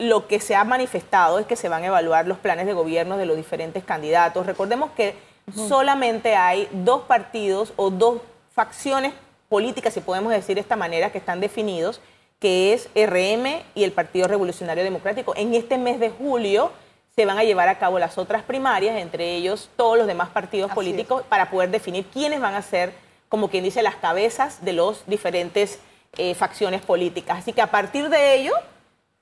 lo 0.00 0.26
que 0.26 0.40
se 0.40 0.56
ha 0.56 0.64
manifestado 0.64 1.38
es 1.38 1.46
que 1.46 1.56
se 1.56 1.68
van 1.68 1.82
a 1.82 1.88
evaluar 1.88 2.26
los 2.26 2.38
planes 2.38 2.64
de 2.64 2.72
gobierno 2.72 3.18
de 3.18 3.26
los 3.26 3.36
diferentes 3.36 3.84
candidatos. 3.84 4.46
Recordemos 4.46 4.90
que 4.92 5.14
solamente 5.54 6.34
hay 6.36 6.68
dos 6.72 7.02
partidos 7.02 7.74
o 7.76 7.90
dos 7.90 8.22
facciones 8.54 9.12
políticas, 9.50 9.92
si 9.92 10.00
podemos 10.00 10.32
decir 10.32 10.54
de 10.54 10.62
esta 10.62 10.74
manera, 10.74 11.12
que 11.12 11.18
están 11.18 11.40
definidos, 11.40 12.00
que 12.38 12.72
es 12.72 12.88
RM 12.94 13.62
y 13.74 13.84
el 13.84 13.92
Partido 13.92 14.26
Revolucionario 14.26 14.82
Democrático. 14.82 15.34
En 15.36 15.52
este 15.52 15.76
mes 15.76 16.00
de 16.00 16.08
julio 16.08 16.72
se 17.14 17.26
van 17.26 17.36
a 17.36 17.44
llevar 17.44 17.68
a 17.68 17.78
cabo 17.78 17.98
las 17.98 18.16
otras 18.16 18.42
primarias, 18.42 18.96
entre 18.96 19.34
ellos 19.34 19.68
todos 19.76 19.98
los 19.98 20.06
demás 20.06 20.30
partidos 20.30 20.70
políticos, 20.72 21.24
para 21.28 21.50
poder 21.50 21.70
definir 21.70 22.06
quiénes 22.06 22.40
van 22.40 22.54
a 22.54 22.62
ser, 22.62 22.94
como 23.28 23.50
quien 23.50 23.64
dice, 23.64 23.82
las 23.82 23.96
cabezas 23.96 24.64
de 24.64 24.72
los 24.72 25.04
diferentes 25.06 25.78
eh, 26.16 26.34
facciones 26.34 26.80
políticas. 26.80 27.40
Así 27.40 27.52
que 27.52 27.60
a 27.60 27.70
partir 27.70 28.08
de 28.08 28.36
ello 28.36 28.54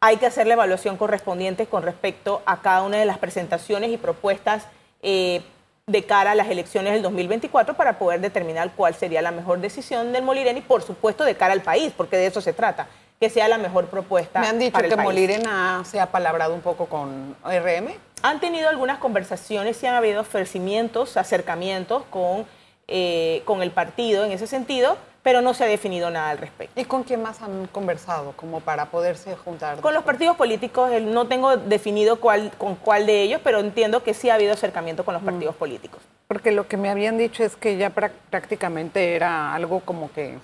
hay 0.01 0.17
que 0.17 0.27
hacer 0.27 0.47
la 0.47 0.55
evaluación 0.55 0.97
correspondiente 0.97 1.67
con 1.67 1.83
respecto 1.83 2.43
a 2.47 2.61
cada 2.61 2.83
una 2.83 2.99
de 2.99 3.07
las 3.07 3.19
presentaciones 3.19 3.91
y 3.91 3.97
propuestas 3.97 4.67
eh, 5.03 5.43
de 5.87 6.05
cara 6.05 6.33
a 6.33 6.35
las 6.35 6.49
elecciones 6.49 6.93
del 6.93 7.03
2024 7.03 7.75
para 7.75 7.99
poder 7.99 8.21
determinar 8.21 8.73
cuál 8.77 8.95
sería 8.95 9.23
la 9.23 9.31
mejor 9.31 9.61
decisión 9.61 10.13
del 10.13 10.23
Molirena 10.23 10.59
y, 10.59 10.63
por 10.63 10.83
supuesto, 10.83 11.25
de 11.25 11.35
cara 11.35 11.53
al 11.53 11.63
país, 11.63 11.93
porque 11.97 12.17
de 12.17 12.27
eso 12.27 12.41
se 12.41 12.53
trata, 12.53 12.87
que 13.19 13.31
sea 13.31 13.49
la 13.49 13.59
mejor 13.59 13.87
propuesta. 13.87 14.41
Me 14.41 14.47
han 14.47 14.59
dicho 14.59 14.79
que 14.79 14.97
Molirena 14.97 15.83
se 15.85 15.99
ha 15.99 16.07
palabrado 16.07 16.55
un 16.55 16.61
poco 16.61 16.87
con 16.87 17.35
RM. 17.43 17.89
Han 18.23 18.41
tenido 18.41 18.69
algunas 18.69 18.99
conversaciones 18.99 19.83
y 19.83 19.87
han 19.87 19.95
habido 19.95 20.21
ofrecimientos, 20.21 21.17
acercamientos 21.17 22.05
con, 22.11 22.47
eh, 22.87 23.43
con 23.45 23.63
el 23.63 23.71
partido 23.71 24.25
en 24.25 24.33
ese 24.33 24.47
sentido, 24.47 24.99
pero 25.29 25.43
no 25.43 25.53
se 25.53 25.63
ha 25.63 25.67
definido 25.67 26.09
nada 26.11 26.31
al 26.31 26.39
respecto. 26.39 26.81
¿Y 26.81 26.87
con 26.87 27.03
quién 27.03 27.21
más 27.21 27.43
han 27.43 27.67
conversado 27.67 28.33
como 28.33 28.61
para 28.61 28.87
poderse 28.87 29.37
juntar? 29.37 29.79
Con 29.83 29.93
los 29.93 30.03
partidos 30.03 30.39
políticos, 30.39 30.91
no 31.03 31.27
tengo 31.27 31.59
definido 31.59 32.19
cuál, 32.19 32.51
con 32.57 32.77
cuál 32.77 33.05
de 33.05 33.21
ellos, 33.21 33.43
pero 33.45 33.59
entiendo 33.59 34.03
que 34.03 34.15
sí 34.15 34.31
ha 34.31 34.37
habido 34.37 34.55
acercamiento 34.55 35.05
con 35.05 35.13
los 35.13 35.23
mm. 35.23 35.27
partidos 35.27 35.55
políticos. 35.57 36.01
Porque 36.29 36.51
lo 36.51 36.67
que 36.67 36.79
me 36.79 36.89
habían 36.89 37.19
dicho 37.19 37.45
es 37.45 37.57
que 37.57 37.77
ya 37.77 37.91
prácticamente 37.91 39.17
era 39.17 39.53
algo 39.53 39.81
como 39.81 40.11
que 40.13 40.39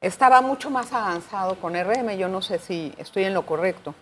estaba 0.00 0.40
mucho 0.40 0.70
más 0.70 0.94
avanzado 0.94 1.56
con 1.56 1.74
RM. 1.74 2.16
Yo 2.16 2.28
no 2.28 2.40
sé 2.40 2.58
si 2.58 2.94
estoy 2.96 3.24
en 3.24 3.34
lo 3.34 3.44
correcto. 3.44 3.94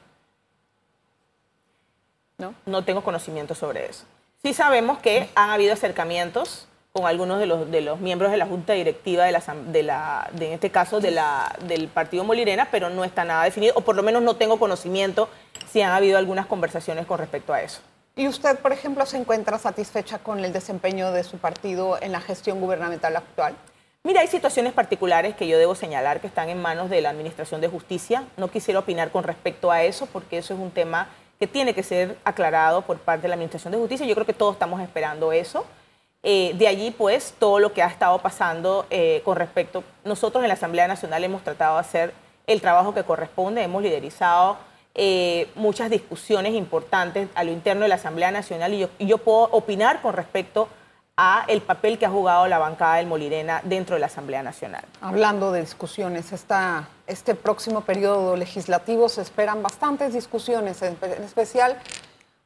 ¿No? 2.39 2.55
No 2.67 2.85
tengo 2.85 3.03
conocimiento 3.03 3.57
sobre 3.57 3.87
eso. 3.87 4.05
Sí 4.45 4.55
sabemos 4.55 4.99
que 4.99 5.29
han 5.35 5.51
habido 5.51 5.73
acercamientos 5.73 6.68
con 6.93 7.07
algunos 7.07 7.39
de 7.39 7.47
los, 7.47 7.71
de 7.71 7.81
los 7.81 8.01
miembros 8.01 8.31
de 8.31 8.37
la 8.37 8.47
Junta 8.47 8.73
Directiva 8.73 9.25
de, 9.25 9.33
la, 9.33 9.43
de, 9.67 9.83
la, 9.83 10.31
de 10.33 10.47
en 10.49 10.53
este 10.55 10.71
caso 10.71 11.01
de 11.01 11.11
la, 11.11 11.55
del 11.67 11.89
Partido 11.89 12.25
Molirena, 12.25 12.69
pero 12.71 12.91
no 12.91 13.05
está 13.05 13.25
nada 13.25 13.45
definido, 13.45 13.75
o 13.77 13.83
por 13.83 13.95
lo 13.95 14.03
menos 14.03 14.23
no 14.23 14.37
tengo 14.37 14.59
conocimiento 14.59 15.29
si 15.71 15.81
han 15.81 15.93
habido 15.93 16.19
algunas 16.19 16.47
conversaciones 16.47 17.07
con 17.07 17.19
respecto 17.19 17.53
a 17.53 17.63
eso. 17.63 17.81
¿Y 18.17 18.27
usted, 18.27 18.59
por 18.59 18.73
ejemplo, 18.73 19.07
se 19.07 19.17
encuentra 19.17 19.59
satisfecha 19.59 20.19
con 20.19 20.45
el 20.45 20.53
desempeño 20.53 21.13
de 21.13 21.23
su 21.23 21.39
partido 21.39 21.99
en 22.03 22.11
la 22.11 22.21
gestión 22.21 22.61
gubernamental 22.61 23.15
actual? 23.15 23.55
Mira, 24.03 24.23
hay 24.23 24.27
situaciones 24.27 24.73
particulares 24.73 25.37
que 25.37 25.47
yo 25.47 25.59
debo 25.59 25.75
señalar 25.75 26.21
que 26.21 26.27
están 26.27 26.49
en 26.49 26.61
manos 26.61 26.91
de 26.91 27.01
la 27.01 27.11
Administración 27.11 27.61
de 27.61 27.69
Justicia. 27.69 28.25
No 28.37 28.49
quisiera 28.49 28.81
opinar 28.81 29.11
con 29.11 29.23
respecto 29.23 29.71
a 29.71 29.85
eso 29.85 30.07
porque 30.07 30.39
eso 30.39 30.55
es 30.55 30.59
un 30.59 30.71
tema 30.71 31.09
que 31.39 31.47
tiene 31.47 31.75
que 31.75 31.83
ser 31.83 32.17
aclarado 32.25 32.83
por 32.83 32.99
parte 32.99 33.23
de 33.23 33.29
la 33.29 33.35
Administración 33.35 33.71
de 33.71 33.79
Justicia. 33.79 34.07
Yo 34.07 34.15
creo 34.15 34.27
que 34.27 34.33
todos 34.33 34.55
estamos 34.55 34.81
esperando 34.81 35.31
eso. 35.31 35.65
Eh, 36.31 36.53
de 36.59 36.69
allí, 36.69 36.91
pues, 36.91 37.33
todo 37.39 37.59
lo 37.59 37.73
que 37.73 37.83
ha 37.83 37.87
estado 37.87 38.19
pasando 38.19 38.85
eh, 38.91 39.23
con 39.25 39.39
respecto, 39.39 39.83
nosotros 40.05 40.45
en 40.45 40.49
la 40.49 40.55
Asamblea 40.55 40.87
Nacional 40.87 41.25
hemos 41.25 41.43
tratado 41.43 41.77
de 41.77 41.81
hacer 41.81 42.13
el 42.47 42.61
trabajo 42.61 42.93
que 42.93 43.03
corresponde, 43.03 43.63
hemos 43.63 43.83
liderizado 43.83 44.59
eh, 44.95 45.49
muchas 45.55 45.89
discusiones 45.89 46.53
importantes 46.53 47.31
a 47.35 47.45
lo 47.45 47.51
interno 47.51 47.85
de 47.85 47.89
la 47.89 47.95
Asamblea 47.95 48.31
Nacional 48.31 48.75
y 48.75 49.07
yo, 49.07 49.17
puedo 49.17 49.45
opinar 49.53 50.03
con 50.03 50.13
respecto 50.13 50.69
a 51.17 51.47
el 51.49 51.63
papel 51.63 51.97
que 51.97 52.05
ha 52.05 52.11
jugado 52.11 52.47
la 52.47 52.59
bancada 52.59 52.97
del 52.97 53.07
Molirena 53.07 53.63
dentro 53.65 53.95
de 53.95 54.01
la 54.01 54.07
Asamblea 54.09 54.43
Nacional. 54.43 54.85
Hablando 55.01 55.51
de 55.51 55.63
discusiones, 55.63 56.31
este 57.07 57.35
próximo 57.37 57.81
periodo 57.81 58.37
legislativo 58.37 59.09
se 59.09 59.23
esperan 59.23 59.63
bastantes 59.63 60.13
discusiones, 60.13 60.83
en 60.83 60.99
especial 61.25 61.79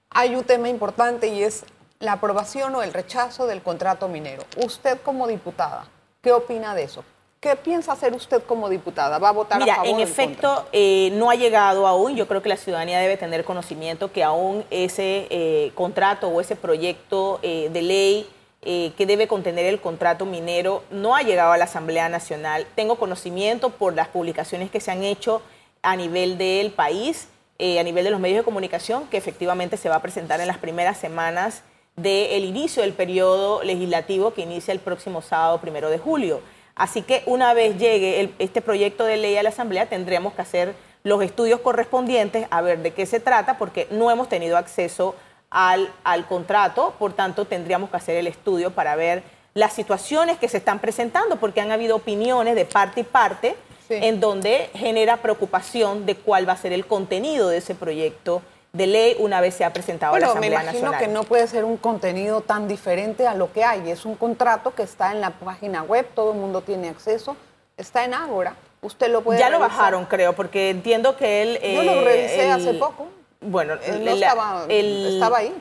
hay 0.08 0.36
un 0.36 0.44
tema 0.44 0.68
importante 0.68 1.26
y 1.26 1.42
es 1.42 1.64
la 2.02 2.14
aprobación 2.14 2.74
o 2.74 2.82
el 2.82 2.92
rechazo 2.92 3.46
del 3.46 3.62
contrato 3.62 4.08
minero. 4.08 4.42
Usted 4.56 4.98
como 5.02 5.28
diputada, 5.28 5.86
¿qué 6.20 6.32
opina 6.32 6.74
de 6.74 6.82
eso? 6.82 7.04
¿Qué 7.38 7.54
piensa 7.54 7.92
hacer 7.92 8.12
usted 8.12 8.42
como 8.42 8.68
diputada? 8.68 9.18
¿Va 9.18 9.28
a 9.28 9.32
votar 9.32 9.62
a 9.62 9.66
favor 9.66 9.86
en 9.86 10.00
efecto, 10.00 10.66
eh, 10.72 11.10
no 11.14 11.30
ha 11.30 11.36
llegado 11.36 11.86
aún. 11.86 12.16
Yo 12.16 12.26
creo 12.26 12.42
que 12.42 12.48
la 12.48 12.56
ciudadanía 12.56 12.98
debe 12.98 13.16
tener 13.16 13.44
conocimiento 13.44 14.12
que 14.12 14.24
aún 14.24 14.64
ese 14.70 15.28
eh, 15.30 15.72
contrato 15.76 16.28
o 16.28 16.40
ese 16.40 16.56
proyecto 16.56 17.38
eh, 17.42 17.70
de 17.72 17.82
ley 17.82 18.28
que 18.64 19.06
debe 19.06 19.26
contener 19.26 19.66
el 19.66 19.80
contrato 19.80 20.24
minero 20.24 20.84
no 20.92 21.16
ha 21.16 21.22
llegado 21.22 21.50
a 21.50 21.56
la 21.56 21.64
Asamblea 21.64 22.08
Nacional. 22.08 22.64
Tengo 22.76 22.94
conocimiento 22.94 23.70
por 23.70 23.92
las 23.92 24.06
publicaciones 24.06 24.70
que 24.70 24.78
se 24.78 24.92
han 24.92 25.02
hecho 25.02 25.42
a 25.82 25.96
nivel 25.96 26.38
del 26.38 26.70
país, 26.70 27.26
a 27.58 27.82
nivel 27.82 28.04
de 28.04 28.12
los 28.12 28.20
medios 28.20 28.38
de 28.38 28.44
comunicación, 28.44 29.08
que 29.08 29.16
efectivamente 29.16 29.76
se 29.76 29.88
va 29.88 29.96
a 29.96 30.00
presentar 30.02 30.40
en 30.40 30.46
las 30.46 30.58
primeras 30.58 30.96
semanas 30.96 31.64
del 31.96 32.44
inicio 32.44 32.82
del 32.82 32.92
periodo 32.92 33.62
legislativo 33.62 34.32
que 34.32 34.42
inicia 34.42 34.72
el 34.72 34.80
próximo 34.80 35.22
sábado 35.22 35.60
primero 35.60 35.90
de 35.90 35.98
julio. 35.98 36.40
Así 36.74 37.02
que 37.02 37.22
una 37.26 37.52
vez 37.52 37.78
llegue 37.78 38.32
este 38.38 38.62
proyecto 38.62 39.04
de 39.04 39.18
ley 39.18 39.36
a 39.36 39.42
la 39.42 39.50
Asamblea, 39.50 39.88
tendremos 39.88 40.32
que 40.32 40.42
hacer 40.42 40.74
los 41.04 41.22
estudios 41.22 41.60
correspondientes 41.60 42.46
a 42.50 42.62
ver 42.62 42.78
de 42.78 42.92
qué 42.92 43.06
se 43.06 43.20
trata, 43.20 43.58
porque 43.58 43.88
no 43.90 44.10
hemos 44.10 44.28
tenido 44.28 44.56
acceso 44.56 45.14
al, 45.50 45.92
al 46.04 46.26
contrato, 46.26 46.94
por 46.98 47.12
tanto 47.12 47.44
tendríamos 47.44 47.90
que 47.90 47.96
hacer 47.96 48.16
el 48.16 48.26
estudio 48.26 48.70
para 48.70 48.96
ver 48.96 49.22
las 49.54 49.74
situaciones 49.74 50.38
que 50.38 50.48
se 50.48 50.56
están 50.56 50.78
presentando, 50.78 51.36
porque 51.36 51.60
han 51.60 51.72
habido 51.72 51.96
opiniones 51.96 52.54
de 52.54 52.64
parte 52.64 53.00
y 53.00 53.04
parte 53.04 53.54
en 53.90 54.20
donde 54.20 54.70
genera 54.74 55.18
preocupación 55.18 56.06
de 56.06 56.14
cuál 56.16 56.48
va 56.48 56.54
a 56.54 56.56
ser 56.56 56.72
el 56.72 56.86
contenido 56.86 57.48
de 57.48 57.58
ese 57.58 57.74
proyecto 57.74 58.40
de 58.72 58.86
ley 58.86 59.16
una 59.18 59.40
vez 59.40 59.54
se 59.54 59.64
ha 59.64 59.72
presentado 59.72 60.14
a 60.14 60.18
la 60.18 60.28
Asamblea 60.28 60.62
Nacional. 60.62 60.72
me 60.72 60.88
imagino 60.88 60.98
que 60.98 61.12
no 61.12 61.24
puede 61.24 61.46
ser 61.46 61.64
un 61.64 61.76
contenido 61.76 62.40
tan 62.40 62.68
diferente 62.68 63.26
a 63.26 63.34
lo 63.34 63.52
que 63.52 63.64
hay. 63.64 63.90
Es 63.90 64.06
un 64.06 64.14
contrato 64.14 64.74
que 64.74 64.82
está 64.82 65.12
en 65.12 65.20
la 65.20 65.30
página 65.30 65.82
web, 65.82 66.06
todo 66.14 66.32
el 66.32 66.38
mundo 66.38 66.62
tiene 66.62 66.88
acceso, 66.88 67.36
está 67.76 68.04
en 68.04 68.14
Ágora. 68.14 68.56
Usted 68.80 69.10
lo 69.10 69.22
puede 69.22 69.38
Ya 69.38 69.50
lo 69.50 69.60
bajaron, 69.60 70.06
creo, 70.06 70.32
porque 70.32 70.70
entiendo 70.70 71.16
que 71.16 71.42
él... 71.42 71.58
Yo 71.62 71.82
lo 71.82 72.02
revisé 72.02 72.50
hace 72.50 72.74
poco. 72.74 73.06
Bueno, 73.40 73.74
él 73.84 74.08
estaba, 74.08 74.64
estaba, 74.68 75.38
ahí. 75.38 75.54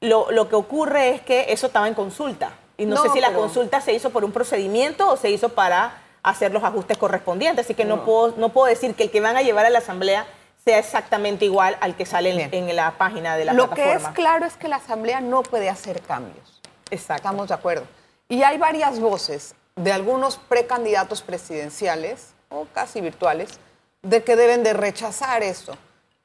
Lo, 0.00 0.48
que 0.48 0.56
ocurre 0.56 1.10
es 1.10 1.22
que 1.22 1.52
eso 1.52 1.68
estaba 1.68 1.88
en 1.88 1.94
consulta. 1.94 2.52
Y 2.76 2.84
no, 2.84 2.96
sé 2.96 3.08
si 3.10 3.20
la 3.20 3.32
consulta 3.32 3.80
se 3.80 3.92
hizo 3.92 4.10
por 4.10 4.24
un 4.24 4.32
procedimiento 4.32 5.08
o 5.08 5.16
se 5.16 5.30
hizo 5.30 5.50
para 5.50 6.02
hacer 6.22 6.52
los 6.52 6.64
ajustes 6.64 6.98
correspondientes. 6.98 7.64
Así 7.64 7.74
que 7.74 7.84
no, 7.84 8.04
puedo, 8.04 8.34
no 8.36 8.50
puedo 8.50 8.66
decir 8.66 8.94
que 8.94 9.04
el 9.04 9.10
que 9.10 9.20
van 9.20 9.36
a 9.36 9.42
llevar 9.42 9.64
a 9.64 9.70
la 9.70 9.78
Asamblea 9.78 10.26
sea 10.66 10.80
exactamente 10.80 11.44
igual 11.44 11.76
al 11.80 11.94
que 11.94 12.04
sale 12.04 12.30
en, 12.50 12.74
la 12.74 12.90
página 12.98 13.36
de 13.36 13.44
la 13.44 13.52
plataforma. 13.52 13.84
Lo 13.84 14.00
que 14.00 14.04
es 14.04 14.08
claro 14.14 14.46
es 14.46 14.56
que 14.56 14.66
la 14.66 14.76
Asamblea 14.76 15.20
no 15.20 15.44
puede 15.44 15.68
hacer 15.68 16.02
cambios. 16.02 16.60
Exacto. 16.90 17.22
Estamos 17.22 17.48
de 17.48 17.54
acuerdo. 17.54 17.86
Y 18.28 18.42
hay 18.42 18.58
varias 18.58 18.98
voces 18.98 19.54
de 19.76 19.92
algunos 19.92 20.38
precandidatos 20.38 21.22
presidenciales 21.22 22.34
o 22.48 22.66
casi 22.74 23.00
virtuales 23.00 23.60
de 24.02 24.24
que 24.24 24.34
deben 24.34 24.64
de 24.64 24.72
rechazar 24.72 25.42
esto. 25.42 25.76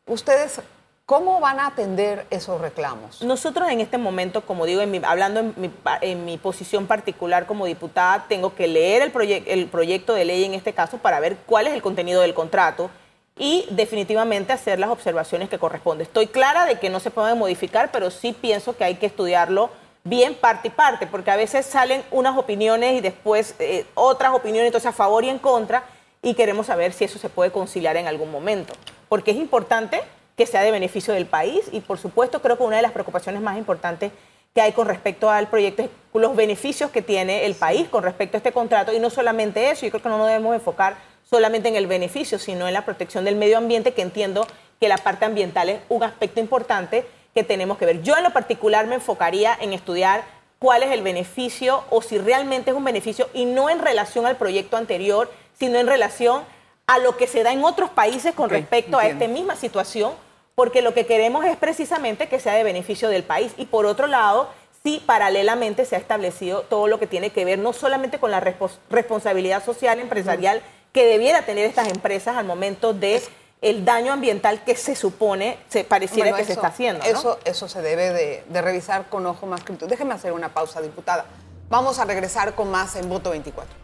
Ustedes 0.08 0.60
¿Cómo 1.06 1.42
van 1.42 1.60
a 1.60 1.68
atender 1.68 2.26
esos 2.30 2.62
reclamos? 2.62 3.22
Nosotros 3.22 3.70
en 3.70 3.82
este 3.82 3.98
momento, 3.98 4.46
como 4.46 4.66
digo, 4.66 4.82
hablando 5.04 5.42
en 5.42 5.54
mi, 5.58 5.70
en 6.00 6.24
mi, 6.24 6.38
posición 6.38 6.88
particular 6.88 7.48
como 7.48 7.66
diputada, 7.66 8.28
tengo 8.30 8.56
que 8.56 8.68
leer 8.68 9.02
el, 9.02 9.44
el 9.46 9.68
proyecto 9.68 10.14
de 10.14 10.24
ley 10.24 10.46
en 10.46 10.54
este 10.54 10.72
caso 10.72 11.00
para 11.00 11.20
ver 11.20 11.36
cuál 11.46 11.68
es 11.68 11.74
el 11.74 11.82
contenido 11.82 12.22
del 12.22 12.34
contrato 12.34 12.90
y 13.38 13.66
definitivamente 13.70 14.54
hacer 14.54 14.80
las 14.80 14.90
observaciones 14.90 15.50
que 15.50 15.58
corresponden. 15.58 16.06
Estoy 16.06 16.28
clara 16.28 16.66
de 16.66 16.80
que 16.80 16.90
no 16.90 17.00
se 17.00 17.12
pueden 17.12 17.38
modificar, 17.38 17.92
pero 17.92 18.12
sí 18.12 18.34
pienso 18.34 18.76
que 18.76 18.84
hay 18.84 18.96
que 18.96 19.06
estudiarlo 19.06 19.70
bien 20.04 20.36
parte 20.36 20.70
y 20.70 20.72
parte, 20.72 21.08
porque 21.08 21.32
a 21.32 21.36
veces 21.36 21.66
salen 21.66 22.04
unas 22.12 22.38
opiniones 22.38 22.98
y 22.98 23.02
después 23.02 23.56
eh, 23.60 23.86
otras 23.94 24.34
opiniones, 24.34 24.68
entonces 24.68 24.90
a 24.90 24.94
favor 24.94 25.24
y 25.24 25.30
en 25.30 25.40
contra, 25.40 25.84
y 26.24 26.34
queremos 26.34 26.68
saber 26.68 26.94
si 26.94 27.06
eso 27.06 27.20
se 27.20 27.30
puede 27.30 27.52
conciliar 27.52 27.98
en 27.98 28.08
algún 28.08 28.32
momento, 28.32 28.74
porque 29.10 29.32
es 29.32 29.38
importante 29.38 30.02
que 30.36 30.46
sea 30.46 30.64
de 30.64 30.72
beneficio 30.72 31.14
del 31.14 31.26
país 31.26 31.62
y 31.72 31.82
por 31.82 31.98
supuesto 31.98 32.42
creo 32.42 32.58
que 32.58 32.64
una 32.64 32.78
de 32.78 32.82
las 32.82 32.92
preocupaciones 32.92 33.42
más 33.42 33.58
importantes 33.58 34.12
que 34.54 34.62
hay 34.62 34.72
con 34.74 34.88
respecto 34.88 35.30
al 35.30 35.48
proyecto, 35.48 35.88
los 36.14 36.36
beneficios 36.36 36.92
que 36.92 37.02
tiene 37.02 37.46
el 37.46 37.56
país 37.56 37.88
con 37.88 38.04
respecto 38.04 38.38
a 38.38 38.40
este 38.40 38.52
contrato 38.52 38.92
y 38.92 39.00
no 39.00 39.10
solamente 39.10 39.70
eso, 39.70 39.86
yo 39.86 39.92
creo 39.92 40.04
que 40.04 40.10
no 40.10 40.18
nos 40.18 40.28
debemos 40.28 40.54
enfocar 40.54 40.96
solamente 41.34 41.70
en 41.70 41.78
el 41.78 41.88
beneficio, 41.88 42.38
sino 42.38 42.68
en 42.68 42.74
la 42.74 42.84
protección 42.84 43.24
del 43.24 43.38
medio 43.38 43.58
ambiente, 43.58 43.94
que 43.94 44.02
entiendo 44.02 44.46
que 44.82 44.90
la 44.90 44.98
parte 44.98 45.24
ambiental 45.24 45.70
es 45.70 45.80
un 45.88 46.04
aspecto 46.04 46.42
importante 46.42 47.06
que 47.34 47.46
tenemos 47.46 47.78
que 47.78 47.86
ver. 47.86 48.02
Yo 48.02 48.18
en 48.18 48.24
lo 48.24 48.34
particular 48.34 48.86
me 48.86 48.96
enfocaría 48.96 49.58
en 49.62 49.72
estudiar 49.72 50.26
cuál 50.60 50.84
es 50.84 50.92
el 50.92 51.02
beneficio 51.02 51.86
o 51.90 52.02
si 52.02 52.18
realmente 52.18 52.72
es 52.72 52.76
un 52.76 52.84
beneficio 52.84 53.30
y 53.34 53.46
no 53.46 53.70
en 53.70 53.80
relación 53.80 54.26
al 54.26 54.36
proyecto 54.36 54.76
anterior, 54.76 55.32
sino 55.58 55.80
en 55.80 55.88
relación 55.88 56.44
a 56.86 56.98
lo 56.98 57.16
que 57.16 57.28
se 57.28 57.44
da 57.44 57.54
en 57.54 57.64
otros 57.64 57.92
países 57.92 58.36
con 58.36 58.50
respecto 58.50 59.00
a 59.00 59.08
esta 59.08 59.26
misma 59.30 59.56
situación, 59.56 60.12
porque 60.54 60.82
lo 60.82 60.94
que 60.94 61.06
queremos 61.06 61.46
es 61.46 61.56
precisamente 61.56 62.28
que 62.28 62.42
sea 62.42 62.56
de 62.56 62.66
beneficio 62.66 63.08
del 63.08 63.24
país. 63.24 63.54
Y 63.56 63.68
por 63.68 63.86
otro 63.86 64.08
lado, 64.08 64.50
sí, 64.84 65.02
paralelamente 65.06 65.86
se 65.86 65.96
ha 65.96 66.00
establecido 66.00 66.64
todo 66.64 66.88
lo 66.88 67.00
que 67.00 67.08
tiene 67.08 67.30
que 67.30 67.46
ver 67.46 67.58
no 67.58 67.72
solamente 67.72 68.20
con 68.20 68.32
la 68.32 68.42
responsabilidad 68.90 69.64
social 69.64 69.98
empresarial 70.02 70.62
que 70.92 71.06
debiera 71.06 71.46
tener 71.46 71.66
estas 71.66 71.88
empresas 71.90 72.38
al 72.38 72.46
momento 72.46 72.94
de 72.94 73.22
el 73.62 73.86
daño 73.86 74.12
ambiental 74.12 74.64
que 74.64 74.76
se 74.76 74.96
supone, 74.96 75.58
se 75.70 75.84
pareciera 75.84 76.36
que 76.36 76.44
se 76.44 76.54
está 76.54 76.68
haciendo. 76.68 77.06
Eso, 77.06 77.40
eso 77.46 77.68
se 77.68 77.82
debe 77.82 78.12
de, 78.12 78.44
de, 78.50 78.62
revisar 78.62 79.08
con 79.10 79.26
ojo 79.26 79.46
más 79.46 79.64
crítico. 79.64 79.88
Déjeme 79.88 80.16
hacer 80.16 80.34
una 80.34 80.50
pausa, 80.50 80.82
diputada. 80.82 81.26
Vamos 81.70 82.00
a 82.00 82.06
regresar 82.06 82.56
con 82.56 82.72
más 82.72 82.96
en 82.96 83.08
Voto 83.08 83.30
24. 83.30 83.82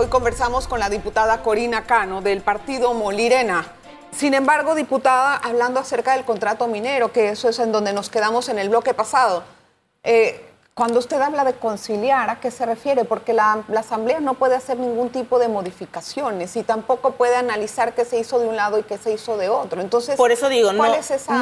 Hoy 0.00 0.06
conversamos 0.06 0.68
con 0.68 0.78
la 0.78 0.88
diputada 0.90 1.42
Corina 1.42 1.82
Cano 1.82 2.22
del 2.22 2.40
partido 2.40 2.94
Molirena. 2.94 3.66
Sin 4.12 4.32
embargo, 4.32 4.76
diputada, 4.76 5.34
hablando 5.34 5.80
acerca 5.80 6.12
del 6.12 6.24
contrato 6.24 6.68
minero, 6.68 7.10
que 7.10 7.30
eso 7.30 7.48
es 7.48 7.58
en 7.58 7.72
donde 7.72 7.92
nos 7.92 8.08
quedamos 8.08 8.48
en 8.48 8.60
el 8.60 8.68
bloque 8.68 8.94
pasado, 8.94 9.42
eh, 10.04 10.40
cuando 10.74 11.00
usted 11.00 11.20
habla 11.20 11.42
de 11.42 11.54
conciliar, 11.54 12.30
¿a 12.30 12.38
qué 12.38 12.52
se 12.52 12.64
refiere? 12.64 13.04
Porque 13.06 13.32
la, 13.32 13.64
Asamblea 13.76 14.20
no 14.20 14.34
puede 14.34 14.54
hacer 14.54 14.78
ningún 14.78 15.10
tipo 15.10 15.40
de 15.40 15.48
modificaciones 15.48 16.54
y 16.54 16.62
tampoco 16.62 17.14
puede 17.14 17.34
analizar 17.34 17.96
qué 17.96 18.04
se 18.04 18.20
hizo 18.20 18.38
de 18.38 18.46
un 18.46 18.54
lado 18.54 18.78
y 18.78 18.84
qué 18.84 18.98
se 18.98 19.12
hizo 19.12 19.36
de 19.36 19.48
otro. 19.48 19.80
Entonces, 19.80 20.14
por 20.14 20.30
eso 20.30 20.48
digo, 20.48 20.72
no, 20.72 20.84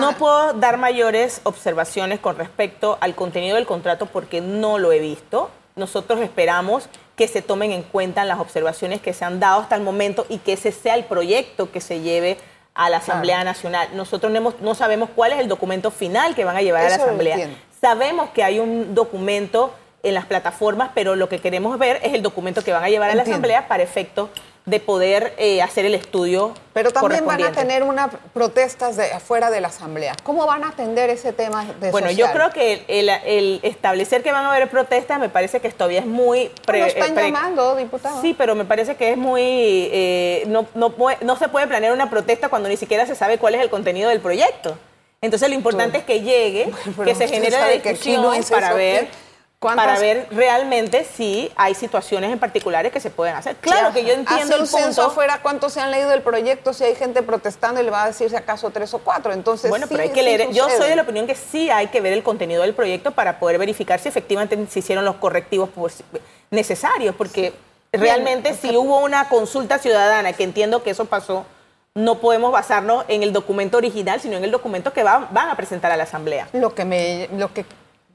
no 0.01 0.13
puedo 0.17 0.55
dar 0.55 0.79
mayores 0.79 1.43
observaciones 1.43 2.21
con 2.21 2.37
respecto 2.37 2.97
al 3.03 3.15
contenido 3.15 3.57
del 3.57 3.67
contrato 3.67 4.07
porque 4.07 4.41
no 4.41 4.79
lo 4.79 4.93
he 4.93 4.99
visto. 4.99 5.51
Nosotros 5.75 6.21
esperamos 6.21 6.89
que 7.17 7.29
se 7.29 7.43
tomen 7.43 7.73
en 7.73 7.83
cuenta 7.83 8.25
las 8.25 8.39
observaciones 8.39 9.01
que 9.01 9.15
se 9.15 9.25
han 9.25 9.41
dado 9.41 9.63
hasta 9.63 9.75
el 9.75 9.83
momento 9.83 10.27
y 10.29 10.39
que 10.39 10.53
ese 10.53 10.71
sea 10.71 10.95
el 10.95 11.05
proyecto 11.05 11.73
que 11.73 11.81
se 11.81 12.01
lleve 12.01 12.37
a 12.75 12.91
la 12.91 12.99
Asamblea 12.99 13.43
Nacional. 13.43 13.89
Nosotros 13.95 14.31
no, 14.31 14.53
no, 14.61 14.75
sabemos 14.75 15.09
cuál 15.17 15.33
es 15.33 15.39
el 15.39 15.49
documento 15.49 15.91
final 15.91 16.35
que 16.35 16.45
van 16.45 16.57
a 16.57 16.63
llevar 16.63 16.85
a 16.85 16.91
la 16.91 16.97
Asamblea. 16.97 17.49
Sabemos 17.81 18.31
que 18.31 18.45
hay 18.45 18.59
un 18.59 18.95
documento 18.95 19.75
en 20.03 20.15
las 20.15 20.27
plataformas, 20.27 20.91
pero 20.95 21.17
lo 21.17 21.29
que 21.29 21.41
queremos 21.41 21.79
ver 21.79 22.01
es 22.03 22.13
el 22.13 22.23
documento 22.23 22.63
que 22.63 22.73
van 22.73 22.85
a 22.85 22.89
llevar 22.91 23.11
a 23.11 23.15
la 23.15 23.23
Asamblea 23.23 23.67
para 23.67 23.83
efecto 23.83 24.29
de 24.67 24.81
poder 24.81 25.33
eh, 25.39 25.63
hacer 25.63 25.85
el 25.85 25.95
estudio. 25.95 26.53
Pero 26.73 26.91
también 26.91 27.25
van 27.25 27.43
a 27.45 27.53
tener 27.53 27.85
unas 27.85 28.11
protestas 28.35 28.97
de 28.97 29.13
afuera 29.13 29.49
de 29.49 29.61
la 29.61 29.69
Asamblea. 29.69 30.17
¿Cómo 30.25 30.45
van 30.45 30.65
a 30.65 30.71
atender 30.71 31.09
ese 31.09 31.33
tema 31.33 31.65
de 31.81 31.93
Bueno, 31.93 32.11
yo 32.11 32.27
creo 32.33 32.51
que 32.51 32.85
el, 32.89 33.61
establecer 33.63 34.25
que 34.25 34.33
van 34.33 34.45
a 34.45 34.53
haber 34.53 34.69
protestas 34.69 35.21
me 35.21 35.29
parece 35.29 35.61
que 35.61 35.71
todavía 35.71 36.01
es 36.01 36.07
muy... 36.07 36.51
Pre, 36.67 36.81
lo 36.81 36.87
están 36.87 37.15
llamando, 37.15 37.77
diputado. 37.77 38.21
Sí, 38.21 38.35
pero 38.37 38.57
me 38.57 38.65
parece 38.65 38.97
que 38.97 39.13
es 39.13 39.17
muy... 39.17 39.41
Eh, 39.93 40.43
no, 40.49 40.67
no, 40.75 40.93
no 41.23 41.37
se 41.37 41.49
puede 41.49 41.69
planear 41.69 41.93
una 41.93 42.11
protesta 42.11 42.49
cuando 42.49 42.69
ni 42.69 42.77
siquiera 42.77 43.07
se 43.07 43.15
sabe 43.15 43.39
cuál 43.39 43.55
es 43.55 43.63
el 43.63 43.71
contenido 43.71 44.11
del 44.11 44.21
proyecto. 44.21 44.77
Entonces 45.21 45.49
lo 45.49 45.55
importante 45.55 45.99
es 45.99 46.05
que 46.05 46.23
llegue, 46.23 46.71
que 47.05 47.15
se 47.15 47.29
genere 47.29 47.59
la 47.59 47.69
discusión 47.69 48.35
para 48.51 48.75
ver 48.75 49.09
para 49.59 49.99
ver 49.99 50.29
realmente 50.31 51.05
si 51.05 51.51
hay 51.57 51.75
situaciones 51.75 52.31
en 52.31 52.39
particulares 52.39 52.93
que 52.93 53.01
se 53.01 53.11
pueden 53.11 53.35
hacer. 53.35 53.57
Claro 53.57 53.93
que 53.93 54.05
yo 54.05 54.13
entiendo 54.13 54.57
el 54.57 54.69
punto. 54.69 55.03
afuera 55.03 55.41
cuántos 55.43 55.73
se 55.73 55.81
han 55.81 55.91
leído 55.91 56.13
el 56.13 56.23
proyecto, 56.23 56.73
si 56.73 56.85
hay 56.85 56.95
gente 56.95 57.23
protestando 57.23 57.81
y 57.81 57.85
le 57.85 57.91
va 57.91 58.05
a 58.05 58.07
decir 58.09 58.29
si 58.29 58.37
acaso 58.37 58.71
tres 58.71 58.93
o 58.95 58.99
cuatro. 58.99 59.33
Entonces, 59.33 59.71
bueno, 59.71 59.87
pero 59.89 60.03
hay 60.03 60.11
que 60.11 60.23
leer. 60.23 60.51
Yo 60.51 60.69
soy 60.69 60.91
de 60.91 60.97
la 60.97 61.03
opinión 61.03 61.27
que 61.27 61.35
sí 61.35 61.71
hay 61.71 61.87
que 61.89 62.01
ver 62.01 62.13
el 62.13 62.23
contenido 62.23 62.63
del 62.63 62.75
proyecto 62.75 63.13
para 63.13 63.39
poder 63.39 63.59
verificar 63.59 63.99
si 63.99 64.09
efectivamente 64.09 64.59
se 64.69 64.79
hicieron 64.79 65.05
los 65.05 65.17
correctivos 65.17 65.71
necesarios, 66.51 67.15
porque 67.17 67.55
realmente 67.93 68.55
si 68.55 68.77
hubo 68.77 69.01
una 69.01 69.29
consulta 69.29 69.79
ciudadana, 69.79 70.33
que 70.35 70.45
entiendo 70.45 70.83
que 70.83 70.91
eso 70.91 71.07
pasó, 71.07 71.47
no 71.95 72.19
podemos 72.19 72.53
basarnos 72.53 73.07
en 73.09 73.23
el 73.23 73.33
documento 73.33 73.79
original, 73.79 74.21
sino 74.21 74.37
en 74.37 74.45
el 74.45 74.51
documento 74.51 74.93
que 74.93 75.03
van, 75.03 75.29
van 75.31 75.49
a 75.49 75.57
presentar 75.57 75.91
a 75.91 75.97
la 75.97 76.03
Asamblea. 76.03 76.47
Lo 76.53 76.75
que 76.75 76.85
me, 76.85 77.29
lo 77.33 77.55
que, 77.55 77.65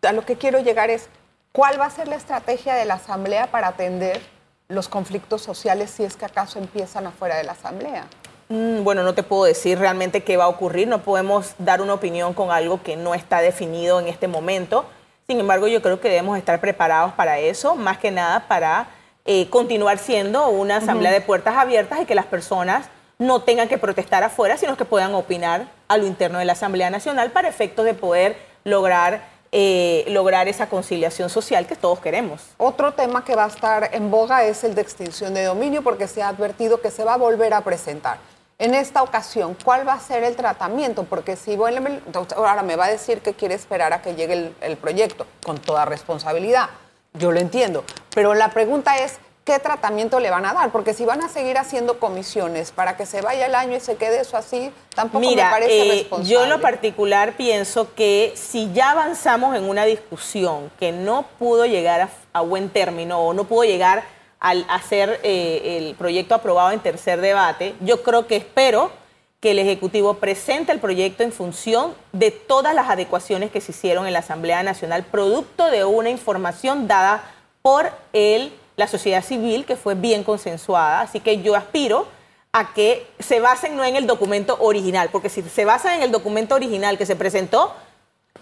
a 0.03 0.11
lo 0.13 0.23
que 0.23 0.35
quiero 0.35 0.59
llegar 0.59 0.91
es 0.91 1.09
¿Cuál 1.51 1.81
va 1.81 1.87
a 1.87 1.89
ser 1.89 2.07
la 2.07 2.15
estrategia 2.15 2.75
de 2.75 2.85
la 2.85 2.93
Asamblea 2.93 3.47
para 3.47 3.67
atender 3.67 4.21
los 4.69 4.87
conflictos 4.87 5.41
sociales 5.41 5.91
si 5.91 6.05
es 6.05 6.15
que 6.15 6.23
acaso 6.23 6.59
empiezan 6.59 7.07
afuera 7.07 7.35
de 7.35 7.43
la 7.43 7.51
Asamblea? 7.51 8.05
Mm, 8.47 8.85
bueno, 8.85 9.03
no 9.03 9.13
te 9.13 9.21
puedo 9.21 9.43
decir 9.43 9.77
realmente 9.77 10.23
qué 10.23 10.37
va 10.37 10.45
a 10.45 10.47
ocurrir, 10.47 10.87
no 10.87 10.99
podemos 11.03 11.55
dar 11.57 11.81
una 11.81 11.93
opinión 11.93 12.33
con 12.33 12.51
algo 12.51 12.81
que 12.81 12.95
no 12.95 13.13
está 13.13 13.41
definido 13.41 13.99
en 13.99 14.07
este 14.07 14.29
momento. 14.29 14.85
Sin 15.27 15.41
embargo, 15.41 15.67
yo 15.67 15.81
creo 15.81 15.99
que 15.99 16.07
debemos 16.07 16.37
estar 16.37 16.61
preparados 16.61 17.11
para 17.15 17.37
eso, 17.39 17.75
más 17.75 17.97
que 17.97 18.11
nada 18.11 18.47
para 18.47 18.87
eh, 19.25 19.49
continuar 19.49 19.97
siendo 19.97 20.47
una 20.47 20.77
asamblea 20.77 21.11
de 21.11 21.19
puertas 21.19 21.57
abiertas 21.57 21.99
y 22.01 22.05
que 22.05 22.15
las 22.15 22.27
personas 22.27 22.87
no 23.19 23.41
tengan 23.41 23.67
que 23.67 23.77
protestar 23.77 24.23
afuera, 24.23 24.55
sino 24.55 24.77
que 24.77 24.85
puedan 24.85 25.13
opinar 25.15 25.67
a 25.89 25.97
lo 25.97 26.07
interno 26.07 26.39
de 26.39 26.45
la 26.45 26.53
Asamblea 26.53 26.89
Nacional 26.89 27.31
para 27.31 27.49
efectos 27.49 27.83
de 27.83 27.93
poder 27.93 28.37
lograr 28.63 29.30
eh, 29.53 30.05
lograr 30.07 30.47
esa 30.47 30.69
conciliación 30.69 31.29
social 31.29 31.67
que 31.67 31.75
todos 31.75 31.99
queremos. 31.99 32.41
Otro 32.57 32.93
tema 32.93 33.25
que 33.25 33.35
va 33.35 33.45
a 33.45 33.47
estar 33.47 33.89
en 33.93 34.09
boga 34.09 34.45
es 34.45 34.63
el 34.63 34.75
de 34.75 34.81
extinción 34.81 35.33
de 35.33 35.43
dominio 35.43 35.81
porque 35.81 36.07
se 36.07 36.21
ha 36.21 36.29
advertido 36.29 36.79
que 36.79 36.89
se 36.89 37.03
va 37.03 37.15
a 37.15 37.17
volver 37.17 37.53
a 37.53 37.61
presentar. 37.61 38.19
En 38.59 38.75
esta 38.75 39.01
ocasión, 39.01 39.57
¿cuál 39.63 39.87
va 39.87 39.93
a 39.93 39.99
ser 39.99 40.23
el 40.23 40.35
tratamiento? 40.35 41.03
Porque 41.03 41.35
si 41.35 41.55
ahora 41.55 42.63
me 42.63 42.75
va 42.75 42.85
a 42.85 42.91
decir 42.91 43.21
que 43.21 43.33
quiere 43.33 43.55
esperar 43.55 43.91
a 43.91 44.01
que 44.01 44.13
llegue 44.13 44.33
el, 44.33 44.55
el 44.61 44.77
proyecto, 44.77 45.25
con 45.43 45.57
toda 45.57 45.83
responsabilidad. 45.83 46.69
Yo 47.13 47.31
lo 47.31 47.39
entiendo. 47.39 47.83
Pero 48.13 48.35
la 48.35 48.51
pregunta 48.51 48.99
es, 48.99 49.17
qué 49.43 49.59
tratamiento 49.59 50.19
le 50.19 50.29
van 50.29 50.45
a 50.45 50.53
dar, 50.53 50.71
porque 50.71 50.93
si 50.93 51.05
van 51.05 51.21
a 51.21 51.29
seguir 51.29 51.57
haciendo 51.57 51.99
comisiones 51.99 52.71
para 52.71 52.95
que 52.95 53.05
se 53.05 53.21
vaya 53.21 53.47
el 53.47 53.55
año 53.55 53.75
y 53.75 53.79
se 53.79 53.95
quede 53.95 54.21
eso 54.21 54.37
así, 54.37 54.71
tampoco 54.93 55.27
me 55.29 55.35
parece 55.35 55.87
eh, 55.87 55.91
responsable. 55.91 56.29
Yo 56.29 56.43
en 56.43 56.49
lo 56.49 56.61
particular 56.61 57.33
pienso 57.35 57.93
que 57.95 58.33
si 58.35 58.71
ya 58.73 58.91
avanzamos 58.91 59.55
en 59.55 59.63
una 59.63 59.85
discusión 59.85 60.71
que 60.79 60.91
no 60.91 61.25
pudo 61.39 61.65
llegar 61.65 62.09
a, 62.33 62.41
buen 62.41 62.69
término 62.69 63.19
o 63.19 63.33
no 63.33 63.45
pudo 63.45 63.63
llegar 63.63 64.03
al 64.39 64.65
hacer 64.69 65.19
eh, 65.23 65.77
el 65.77 65.95
proyecto 65.95 66.35
aprobado 66.35 66.71
en 66.71 66.79
tercer 66.79 67.19
debate, 67.21 67.75
yo 67.81 68.03
creo 68.03 68.27
que 68.27 68.35
espero 68.35 68.91
que 69.39 69.51
el 69.51 69.59
Ejecutivo 69.59 70.15
presente 70.15 70.71
el 70.71 70.79
proyecto 70.79 71.23
en 71.23 71.31
función 71.31 71.95
de 72.11 72.29
todas 72.29 72.75
las 72.75 72.89
adecuaciones 72.89 73.49
que 73.49 73.59
se 73.59 73.71
hicieron 73.71 74.05
en 74.05 74.13
la 74.13 74.19
Asamblea 74.19 74.61
Nacional, 74.61 75.03
producto 75.03 75.71
de 75.71 75.83
una 75.83 76.11
información 76.11 76.87
dada 76.87 77.23
por 77.63 77.91
el 78.13 78.53
la 78.81 78.87
sociedad 78.87 79.23
civil, 79.23 79.63
que 79.65 79.75
fue 79.75 79.93
bien 79.93 80.23
consensuada. 80.23 81.01
Así 81.01 81.19
que 81.19 81.41
yo 81.41 81.55
aspiro 81.55 82.07
a 82.51 82.73
que 82.73 83.05
se 83.19 83.39
basen 83.39 83.77
no 83.77 83.85
en 83.85 83.95
el 83.95 84.07
documento 84.07 84.57
original, 84.59 85.09
porque 85.11 85.29
si 85.29 85.43
se 85.43 85.65
basan 85.65 85.97
en 85.97 86.01
el 86.01 86.11
documento 86.11 86.55
original 86.55 86.97
que 86.97 87.05
se 87.05 87.15
presentó, 87.15 87.73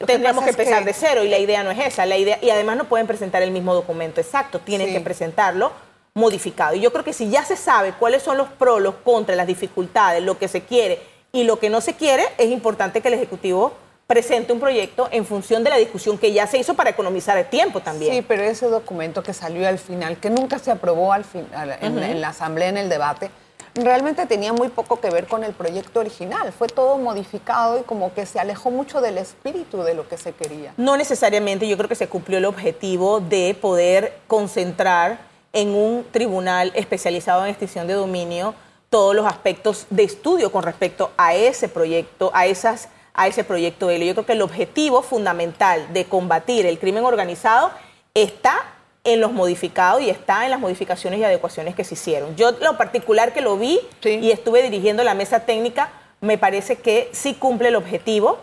tendríamos 0.05 0.45
que 0.45 0.51
empezar 0.51 0.85
de 0.85 0.93
cero 0.93 1.25
y 1.25 1.27
la 1.27 1.37
idea 1.37 1.61
no 1.63 1.71
es 1.71 1.79
esa. 1.79 2.05
La 2.05 2.17
idea, 2.17 2.39
y 2.41 2.49
además 2.49 2.77
no 2.77 2.85
pueden 2.85 3.05
presentar 3.05 3.41
el 3.41 3.51
mismo 3.51 3.73
documento 3.73 4.21
exacto, 4.21 4.59
tienen 4.59 4.93
que 4.93 5.01
presentarlo 5.01 5.73
modificado. 6.13 6.73
Y 6.73 6.79
yo 6.79 6.91
creo 6.93 7.03
que 7.03 7.13
si 7.13 7.29
ya 7.29 7.43
se 7.43 7.57
sabe 7.57 7.93
cuáles 7.99 8.23
son 8.23 8.37
los 8.37 8.47
pros, 8.47 8.81
los 8.81 8.95
contras, 8.95 9.35
las 9.35 9.45
dificultades, 9.45 10.23
lo 10.23 10.37
que 10.39 10.47
se 10.47 10.61
quiere 10.61 11.01
y 11.33 11.43
lo 11.43 11.59
que 11.59 11.69
no 11.69 11.81
se 11.81 11.95
quiere, 11.95 12.23
es 12.37 12.49
importante 12.49 13.01
que 13.01 13.09
el 13.09 13.15
Ejecutivo 13.15 13.73
presente 14.09 14.51
un 14.51 14.59
proyecto 14.59 15.07
en 15.11 15.23
función 15.23 15.63
de 15.63 15.69
la 15.69 15.75
discusión 15.75 16.17
que 16.17 16.33
ya 16.33 16.47
se 16.47 16.57
hizo 16.57 16.73
para 16.73 16.89
economizar 16.89 17.37
el 17.37 17.45
tiempo 17.45 17.79
también. 17.79 18.11
Sí, 18.11 18.25
pero 18.27 18.41
ese 18.41 18.65
documento 18.65 19.21
que 19.21 19.35
salió 19.35 19.67
al 19.67 19.77
final, 19.77 20.17
que 20.17 20.31
nunca 20.31 20.57
se 20.57 20.71
aprobó 20.71 21.13
al 21.13 21.23
final, 21.23 21.77
en, 21.79 22.19
la 22.19 22.29
asamblea, 22.29 22.69
en 22.69 22.77
el 22.77 22.89
debate, 22.89 23.29
realmente 23.75 24.25
tenía 24.25 24.51
muy 24.51 24.69
poco 24.69 24.99
que 24.99 25.11
ver 25.11 25.27
con 25.27 25.43
el 25.43 25.53
proyecto 25.53 25.99
original. 25.99 26.51
Fue 26.51 26.67
todo 26.67 26.97
modificado 26.97 27.79
y 27.79 27.83
como 27.83 28.11
que 28.15 28.25
se 28.25 28.39
alejó 28.39 28.71
mucho 28.71 28.99
del 28.99 29.19
espíritu 29.19 29.83
de 29.83 29.93
lo 29.93 30.09
que 30.09 30.17
se 30.17 30.31
quería. 30.31 30.73
No 30.75 30.97
necesariamente, 30.97 31.67
yo 31.67 31.77
creo 31.77 31.87
que 31.87 31.93
se 31.93 32.07
cumplió 32.07 32.39
el 32.39 32.45
objetivo 32.45 33.19
de 33.19 33.55
poder 33.61 34.17
concentrar 34.25 35.19
en 35.53 35.69
un 35.69 36.03
tribunal 36.09 36.71
especializado 36.73 37.43
en 37.43 37.51
extinción 37.51 37.85
de 37.85 37.93
dominio 37.93 38.55
todos 38.89 39.13
los 39.13 39.27
aspectos 39.27 39.85
de 39.91 40.01
estudio 40.01 40.51
con 40.51 40.63
respecto 40.63 41.11
a 41.15 41.35
ese 41.35 41.69
proyecto, 41.69 42.31
a 42.33 42.47
esas 42.47 42.89
a 43.19 43.27
ese 43.27 43.43
proyecto 43.43 43.87
de 43.87 43.99
ley. 43.99 44.07
Yo 44.07 44.13
creo 44.13 44.25
que 44.25 44.31
el 44.31 44.41
objetivo 44.41 45.01
fundamental 45.01 45.91
de 45.91 46.05
combatir 46.05 46.65
el 46.65 46.79
crimen 46.79 47.03
organizado 47.03 47.69
está 48.13 48.55
en 49.03 49.19
los 49.19 49.33
modificados 49.33 50.01
y 50.01 50.09
está 50.09 50.45
en 50.45 50.51
las 50.51 50.59
modificaciones 50.61 51.19
y 51.19 51.25
adecuaciones 51.25 51.75
que 51.75 51.83
se 51.83 51.95
hicieron. 51.95 52.37
Yo 52.37 52.51
lo 52.51 52.77
particular 52.77 53.33
que 53.33 53.41
lo 53.41 53.57
vi 53.57 53.81
y 54.05 54.31
estuve 54.31 54.63
dirigiendo 54.63 55.03
la 55.03 55.15
mesa 55.15 55.41
técnica, 55.41 55.91
me 56.21 56.37
parece 56.37 56.77
que 56.77 57.09
sí 57.11 57.33
cumple 57.33 57.67
el 57.67 57.75
objetivo 57.75 58.39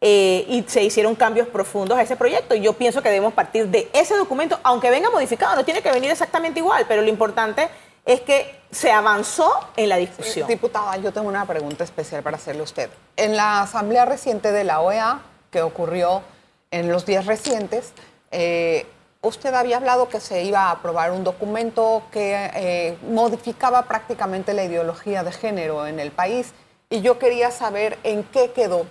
eh, 0.00 0.46
y 0.48 0.64
se 0.66 0.82
hicieron 0.82 1.14
cambios 1.14 1.48
profundos 1.48 1.98
a 1.98 2.02
ese 2.02 2.16
proyecto. 2.16 2.54
Y 2.54 2.62
yo 2.62 2.72
pienso 2.72 3.02
que 3.02 3.10
debemos 3.10 3.34
partir 3.34 3.68
de 3.68 3.90
ese 3.92 4.16
documento, 4.16 4.58
aunque 4.62 4.88
venga 4.88 5.10
modificado, 5.10 5.54
no 5.56 5.64
tiene 5.66 5.82
que 5.82 5.92
venir 5.92 6.10
exactamente 6.10 6.60
igual, 6.60 6.86
pero 6.88 7.02
lo 7.02 7.08
importante 7.08 7.68
es 8.06 8.20
que 8.20 8.54
se 8.70 8.90
avanzó 8.92 9.52
en 9.76 9.88
la 9.88 9.96
discusión. 9.96 10.48
Diputada, 10.48 10.96
yo 10.96 11.12
tengo 11.12 11.28
una 11.28 11.44
pregunta 11.44 11.84
especial 11.84 12.22
para 12.22 12.36
hacerle 12.36 12.60
a 12.60 12.64
usted. 12.64 12.90
En 13.16 13.36
la 13.36 13.62
asamblea 13.62 14.04
reciente 14.04 14.52
de 14.52 14.64
la 14.64 14.80
OEA, 14.80 15.20
que 15.50 15.60
ocurrió 15.60 16.22
en 16.70 16.90
los 16.90 17.04
días 17.04 17.26
recientes, 17.26 17.92
eh, 18.30 18.86
usted 19.22 19.52
había 19.54 19.78
hablado 19.78 20.08
que 20.08 20.20
se 20.20 20.44
iba 20.44 20.64
a 20.64 20.70
aprobar 20.70 21.10
un 21.10 21.24
documento 21.24 22.02
que 22.12 22.50
eh, 22.54 22.98
modificaba 23.08 23.82
prácticamente 23.82 24.54
la 24.54 24.64
ideología 24.64 25.24
de 25.24 25.32
género 25.32 25.86
en 25.86 25.98
el 25.98 26.12
país 26.12 26.52
y 26.88 27.00
yo 27.00 27.18
quería 27.18 27.50
saber 27.50 27.98
en 28.04 28.22
qué 28.22 28.52
quedó 28.52 28.86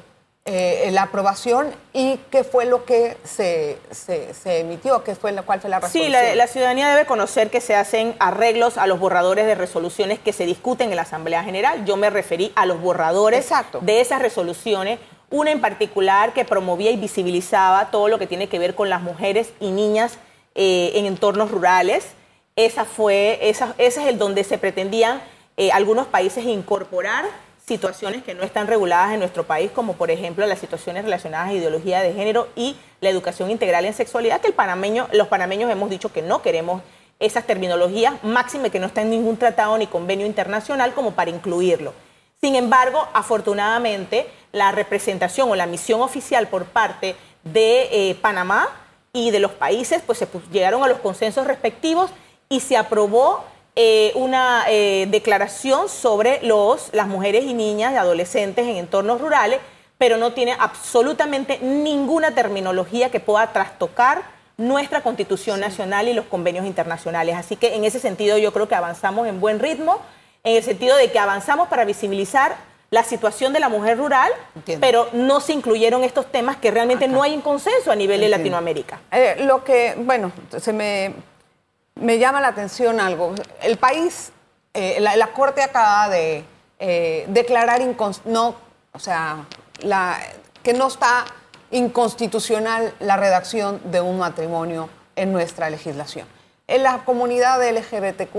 eh, 0.48 0.90
la 0.92 1.02
aprobación 1.02 1.74
y 1.92 2.20
qué 2.30 2.44
fue 2.44 2.68
lo 2.68 2.86
que 2.86 3.18
se, 3.24 3.80
se, 3.90 4.60
emitió, 4.60 5.04
qué 5.04 5.16
fue, 5.16 5.34
cuál 5.44 5.60
fue 5.60 5.72
la 5.72 5.80
resolución. 5.80 6.22
Sí, 6.22 6.36
la, 6.36 6.46
ciudadanía 6.46 6.88
debe 6.88 7.08
conocer 7.08 7.50
que 7.50 7.60
se 7.62 7.74
hacen 7.76 8.16
arreglos 8.20 8.78
a 8.78 8.86
los 8.86 9.00
borradores 9.00 9.48
de 9.48 9.56
resoluciones 9.56 10.20
que 10.20 10.34
se 10.34 10.46
discuten 10.46 10.92
en 10.92 10.98
la 10.98 11.02
Asamblea 11.02 11.44
General. 11.44 11.84
Yo 11.86 11.98
me 11.98 12.12
referí 12.12 12.54
a 12.56 12.68
los 12.68 12.80
borradores 12.80 13.50
de 13.82 14.02
esas 14.02 14.22
resoluciones, 14.22 15.00
una 15.32 15.50
en 15.50 15.62
particular 15.62 16.34
que 16.34 16.46
promovía 16.46 16.92
y 16.92 16.98
visibilizaba 16.98 17.90
todo 17.90 18.08
lo 18.08 18.20
que 18.20 18.28
tiene 18.28 18.48
que 18.48 18.60
ver 18.60 18.76
con 18.76 18.88
las 18.88 19.02
mujeres 19.02 19.52
y 19.60 19.72
niñas 19.72 20.20
eh, 20.54 20.92
en 20.94 21.08
entornos 21.08 21.50
rurales. 21.50 22.06
Esa 22.56 22.86
fue, 22.86 23.40
esa, 23.42 23.74
ese 23.80 24.04
es 24.04 24.08
el 24.10 24.20
donde 24.20 24.44
se 24.44 24.60
pretendían 24.60 25.24
eh, 25.58 25.72
algunos 25.72 26.06
países 26.06 26.46
incorporar 26.46 27.26
situaciones 27.68 28.24
que 28.24 28.36
no 28.36 28.44
están 28.44 28.68
reguladas 28.68 29.14
en 29.14 29.20
nuestro 29.20 29.46
país, 29.46 29.72
como 29.72 29.94
por 29.94 30.12
ejemplo 30.12 30.46
las 30.46 30.60
situaciones 30.60 31.04
relacionadas 31.04 31.50
a 31.50 31.54
ideología 31.54 32.02
de 32.02 32.14
género 32.14 32.48
y 32.56 32.76
la 33.02 33.10
educación 33.10 33.50
integral 33.50 33.86
en 33.86 33.94
sexualidad, 33.94 34.40
que 34.42 34.48
el 34.48 34.54
panameño, 34.54 35.08
los 35.14 35.28
panameños 35.28 35.72
hemos 35.72 35.90
dicho 35.90 36.12
que 36.14 36.22
no 36.22 36.42
queremos 36.42 36.84
esas 37.20 37.46
terminologías, 37.48 38.14
máxime 38.24 38.70
que 38.70 38.80
no 38.80 38.88
está 38.88 39.02
en 39.02 39.10
ningún 39.10 39.38
tratado 39.38 39.78
ni 39.78 39.88
convenio 39.88 40.26
internacional 40.26 40.94
como 40.94 41.12
para 41.12 41.32
incluirlo. 41.32 41.94
Sin 42.42 42.56
embargo, 42.56 43.08
afortunadamente, 43.14 44.28
la 44.52 44.72
representación 44.72 45.50
o 45.50 45.56
la 45.56 45.66
misión 45.66 46.02
oficial 46.02 46.48
por 46.48 46.66
parte 46.66 47.16
de 47.44 47.90
eh, 47.92 48.16
Panamá 48.16 48.70
y 49.14 49.32
de 49.32 49.40
los 49.40 49.52
países, 49.52 50.04
pues 50.06 50.20
se 50.20 50.28
llegaron 50.52 50.84
a 50.84 50.88
los 50.88 51.00
consensos 51.00 51.48
respectivos 51.48 52.12
y 52.50 52.60
se 52.60 52.78
aprobó 52.78 53.44
eh, 53.76 54.14
una 54.16 54.64
eh, 54.70 55.06
declaración 55.10 55.90
sobre 55.90 56.40
los, 56.44 56.90
las 56.94 57.08
mujeres 57.08 57.44
y 57.44 57.54
niñas 57.54 57.94
y 57.94 57.98
adolescentes 57.98 58.66
en 58.66 58.78
entornos 58.78 59.20
rurales, 59.20 59.60
pero 59.98 60.18
no 60.18 60.34
tiene 60.34 60.56
absolutamente 60.58 61.60
ninguna 61.60 62.34
terminología 62.34 63.12
que 63.12 63.20
pueda 63.20 63.52
trastocar 63.52 64.24
nuestra 64.58 65.02
Constitución 65.02 65.60
Nacional 65.60 66.08
y 66.08 66.14
los 66.14 66.26
convenios 66.26 66.66
internacionales. 66.66 67.36
Así 67.36 67.58
que 67.58 67.76
en 67.76 67.84
ese 67.84 68.00
sentido 68.00 68.38
yo 68.38 68.54
creo 68.54 68.68
que 68.70 68.76
avanzamos 68.76 69.28
en 69.28 69.42
buen 69.42 69.60
ritmo, 69.60 70.00
en 70.46 70.56
el 70.56 70.64
sentido 70.64 70.96
de 70.96 71.12
que 71.12 71.20
avanzamos 71.20 71.68
para 71.68 71.84
visibilizar 71.84 72.56
la 72.92 73.04
situación 73.04 73.52
de 73.52 73.60
la 73.60 73.68
mujer 73.68 73.98
rural, 73.98 74.32
pero 74.80 75.10
no 75.12 75.42
se 75.42 75.52
incluyeron 75.52 76.04
estos 76.04 76.32
temas 76.32 76.56
que 76.56 76.72
realmente 76.72 77.10
no 77.10 77.24
hay 77.24 77.34
un 77.34 77.42
consenso 77.42 77.92
a 77.92 77.96
nivel 77.96 78.22
de 78.22 78.30
Latinoamérica. 78.30 79.02
Eh, 79.12 79.36
lo 79.40 79.66
que, 79.66 79.96
bueno, 79.98 80.32
se 80.58 80.72
me 80.72 81.14
me 81.96 82.20
llama 82.20 82.42
la 82.42 82.50
atención 82.50 83.00
algo. 83.00 83.34
El 83.62 83.78
país, 83.78 84.32
eh, 84.74 84.98
la, 85.00 85.28
Corte 85.28 85.62
acaba 85.62 86.10
de 86.10 86.46
eh, 86.80 87.26
declarar 87.30 87.82
no, 88.26 88.56
o 88.92 89.00
sea, 89.00 89.46
que 90.64 90.74
no 90.74 90.88
está 90.88 91.26
inconstitucional 91.72 92.94
la 93.00 93.18
redacción 93.18 93.82
de 93.86 94.02
un 94.02 94.20
matrimonio 94.20 94.90
en 95.16 95.32
nuestra 95.32 95.70
legislación. 95.70 96.28
En 96.68 96.84
la 96.84 97.04
comunidad 97.06 97.62
LGBTQ 97.62 98.36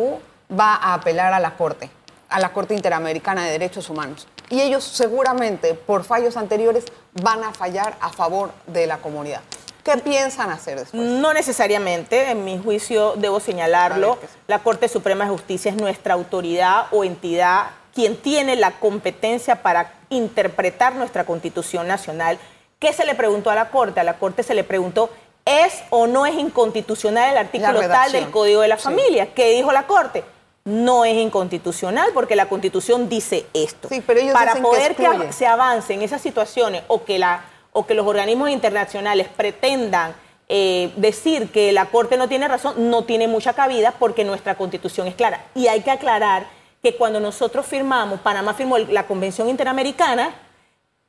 va 0.58 0.74
a 0.74 0.94
apelar 0.94 1.32
a 1.32 1.40
la 1.40 1.56
Corte, 1.56 1.90
a 2.28 2.40
la 2.40 2.52
Corte 2.52 2.74
Interamericana 2.74 3.44
de 3.44 3.52
Derechos 3.52 3.88
Humanos. 3.88 4.28
Y 4.48 4.60
ellos 4.60 4.84
seguramente, 4.84 5.74
por 5.74 6.04
fallos 6.04 6.36
anteriores, 6.36 6.84
van 7.14 7.42
a 7.42 7.52
fallar 7.52 7.96
a 8.00 8.10
favor 8.10 8.52
de 8.66 8.86
la 8.86 8.98
comunidad. 8.98 9.40
¿Qué 9.86 9.98
piensan 9.98 10.50
hacer 10.50 10.80
después? 10.80 11.00
No 11.00 11.32
necesariamente, 11.32 12.32
en 12.32 12.44
mi 12.44 12.58
juicio 12.58 13.14
debo 13.16 13.38
señalarlo, 13.38 14.18
la 14.48 14.58
Corte 14.58 14.88
Suprema 14.88 15.24
de 15.24 15.30
Justicia 15.30 15.70
es 15.70 15.76
nuestra 15.76 16.14
autoridad 16.14 16.86
o 16.90 17.04
entidad 17.04 17.66
quien 17.94 18.16
tiene 18.16 18.56
la 18.56 18.72
competencia 18.72 19.62
para 19.62 19.94
interpretar 20.10 20.96
nuestra 20.96 21.24
Constitución 21.24 21.86
Nacional. 21.86 22.36
¿Qué 22.80 22.92
se 22.92 23.06
le 23.06 23.14
preguntó 23.14 23.50
a 23.50 23.54
la 23.54 23.70
Corte? 23.70 24.00
A 24.00 24.04
la 24.04 24.18
Corte 24.18 24.42
se 24.42 24.54
le 24.54 24.64
preguntó, 24.64 25.08
¿es 25.44 25.84
o 25.90 26.08
no 26.08 26.26
es 26.26 26.34
inconstitucional 26.34 27.30
el 27.30 27.38
artículo 27.38 27.80
tal 27.88 28.10
del 28.10 28.28
Código 28.30 28.62
de 28.62 28.68
la 28.68 28.78
Familia? 28.78 29.32
¿Qué 29.34 29.52
dijo 29.52 29.70
la 29.70 29.86
Corte? 29.86 30.24
no 30.64 31.04
es 31.04 31.14
inconstitucional 31.14 32.10
porque 32.12 32.34
la 32.34 32.48
Constitución 32.48 33.08
dice 33.08 33.46
esto. 33.54 33.88
Sí, 33.88 34.02
pero 34.04 34.18
ellos 34.18 34.32
Para 34.32 34.56
poder 34.56 34.96
que, 34.96 35.32
se 35.32 35.46
avance 35.46 35.94
en 35.94 36.02
esas 36.02 36.20
situaciones 36.20 36.82
o 36.88 37.04
que 37.04 37.20
la 37.20 37.44
o 37.76 37.84
que 37.84 37.92
los 37.92 38.06
organismos 38.06 38.48
internacionales 38.48 39.28
pretendan 39.36 40.14
eh, 40.48 40.94
decir 40.96 41.50
que 41.50 41.72
la 41.72 41.84
Corte 41.84 42.16
no 42.16 42.26
tiene 42.26 42.48
razón, 42.48 42.90
no 42.90 43.04
tiene 43.04 43.28
mucha 43.28 43.52
cabida 43.52 43.92
porque 43.98 44.24
nuestra 44.24 44.54
constitución 44.54 45.06
es 45.08 45.14
clara. 45.14 45.44
Y 45.54 45.66
hay 45.66 45.82
que 45.82 45.90
aclarar 45.90 46.46
que 46.82 46.96
cuando 46.96 47.20
nosotros 47.20 47.66
firmamos, 47.66 48.20
Panamá 48.20 48.54
firmó 48.54 48.78
la 48.78 49.06
Convención 49.06 49.50
Interamericana, 49.50 50.34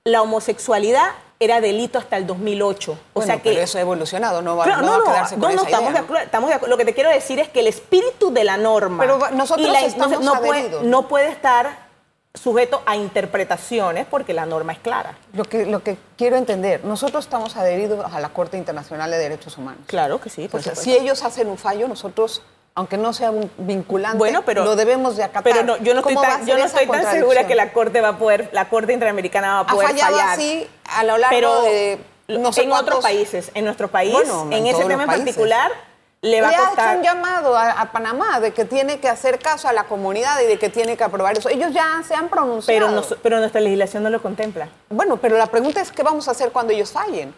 la 0.03 0.21
homosexualidad 0.21 1.11
era 1.39 1.61
delito 1.61 1.99
hasta 1.99 2.17
el 2.17 2.27
2008. 2.27 2.99
O 3.13 3.21
sea 3.21 3.37
que 3.37 3.51
pero 3.51 3.61
eso 3.61 3.77
ha 3.77 3.81
evolucionado, 3.81 4.41
no 4.41 4.57
va, 4.57 4.65
a 4.65 5.03
quedarse 5.03 5.35
con 5.35 5.55
no, 5.55 5.55
no, 5.55 5.63
estamos, 5.63 5.93
De 5.93 5.99
acuerdo, 5.99 6.25
estamos 6.25 6.49
de 6.49 6.55
acuerdo. 6.55 6.75
Lo 6.75 6.77
que 6.77 6.83
te 6.83 6.93
quiero 6.93 7.09
decir 7.09 7.39
es 7.39 7.47
que 7.47 7.61
el 7.61 7.67
espíritu 7.67 8.33
de 8.33 8.43
la 8.43 8.57
norma 8.57 9.03
pero 9.05 9.31
nosotros 9.31 9.73
estamos 9.83 10.19
no, 10.19 10.41
puede, 10.41 10.83
no 10.83 11.07
puede 11.07 11.29
estar 11.29 11.86
sujeto 12.33 12.81
a 12.85 12.95
interpretaciones 12.95 14.05
porque 14.05 14.33
la 14.33 14.45
norma 14.45 14.73
es 14.73 14.79
clara. 14.79 15.17
Lo 15.33 15.43
que, 15.43 15.65
lo 15.65 15.83
que 15.83 15.97
quiero 16.17 16.37
entender, 16.37 16.83
nosotros 16.85 17.25
estamos 17.25 17.55
adheridos 17.57 18.13
a 18.13 18.19
la 18.19 18.29
Corte 18.29 18.57
Internacional 18.57 19.11
de 19.11 19.17
Derechos 19.17 19.57
Humanos. 19.57 19.81
Claro 19.87 20.21
que 20.21 20.29
sí. 20.29 20.49
si 20.73 20.93
ellos 20.93 21.23
hacen 21.23 21.47
un 21.47 21.57
fallo, 21.57 21.87
nosotros, 21.87 22.43
aunque 22.75 22.97
no 22.97 23.13
sea 23.13 23.31
vinculante, 23.57 24.17
bueno, 24.17 24.43
pero, 24.45 24.63
lo 24.63 24.75
debemos 24.75 25.17
de 25.17 25.23
acatar. 25.23 25.43
Pero 25.43 25.63
no, 25.63 25.77
yo 25.77 25.93
no 25.93 25.99
estoy 26.01 26.15
tan, 26.15 26.45
yo 26.45 26.57
no 26.57 26.65
estoy 26.65 26.87
tan 26.87 27.11
segura 27.11 27.47
que 27.47 27.55
la 27.55 27.73
Corte 27.73 28.01
va 28.01 28.09
a 28.09 28.17
poder, 28.17 28.49
la 28.53 28.69
Corte 28.69 28.93
Interamericana 28.93 29.55
va 29.55 29.59
a 29.61 29.67
poder 29.67 29.87
ha 29.87 29.89
fallado 29.89 30.17
fallar. 30.17 30.33
así 30.33 30.67
a 30.85 31.03
lo 31.03 31.17
largo 31.17 31.61
de 31.63 31.99
no 32.27 32.51
sé 32.51 32.63
en 32.63 32.71
otros 32.71 33.01
países, 33.01 33.51
en 33.53 33.65
nuestro 33.65 33.87
país, 33.87 34.15
en, 34.51 34.67
ese 34.67 34.83
tema 34.85 35.03
en 35.03 35.09
particular 35.09 35.71
le 36.27 36.41
va 36.41 36.49
a 36.49 36.55
costar... 36.55 36.87
ha 36.87 36.91
hecho 36.91 36.97
un 36.99 37.03
llamado 37.03 37.57
a, 37.57 37.89
Panamá 37.91 38.39
de 38.39 38.51
que 38.51 38.65
tiene 38.65 38.99
que 38.99 39.09
hacer 39.09 39.39
caso 39.39 39.67
a 39.67 39.73
la 39.73 39.85
comunidad 39.85 40.39
y 40.41 40.45
de 40.45 40.59
que 40.59 40.69
tiene 40.69 40.97
que 40.97 41.03
aprobar 41.03 41.37
eso. 41.37 41.49
Ellos 41.49 41.73
ya 41.73 42.01
se 42.07 42.13
han 42.13 42.29
pronunciado. 42.29 43.03
Pero, 43.03 43.19
pero 43.21 43.39
nuestra 43.39 43.61
legislación 43.61 44.03
no 44.03 44.09
lo 44.09 44.21
contempla. 44.21 44.69
Bueno, 44.89 45.17
pero 45.17 45.37
la 45.37 45.47
pregunta 45.47 45.81
es 45.81 45.91
qué 45.91 46.03
vamos 46.03 46.27
a 46.27 46.31
hacer 46.31 46.51
cuando 46.51 46.73
ellos 46.73 46.91
fallen. 46.91 47.33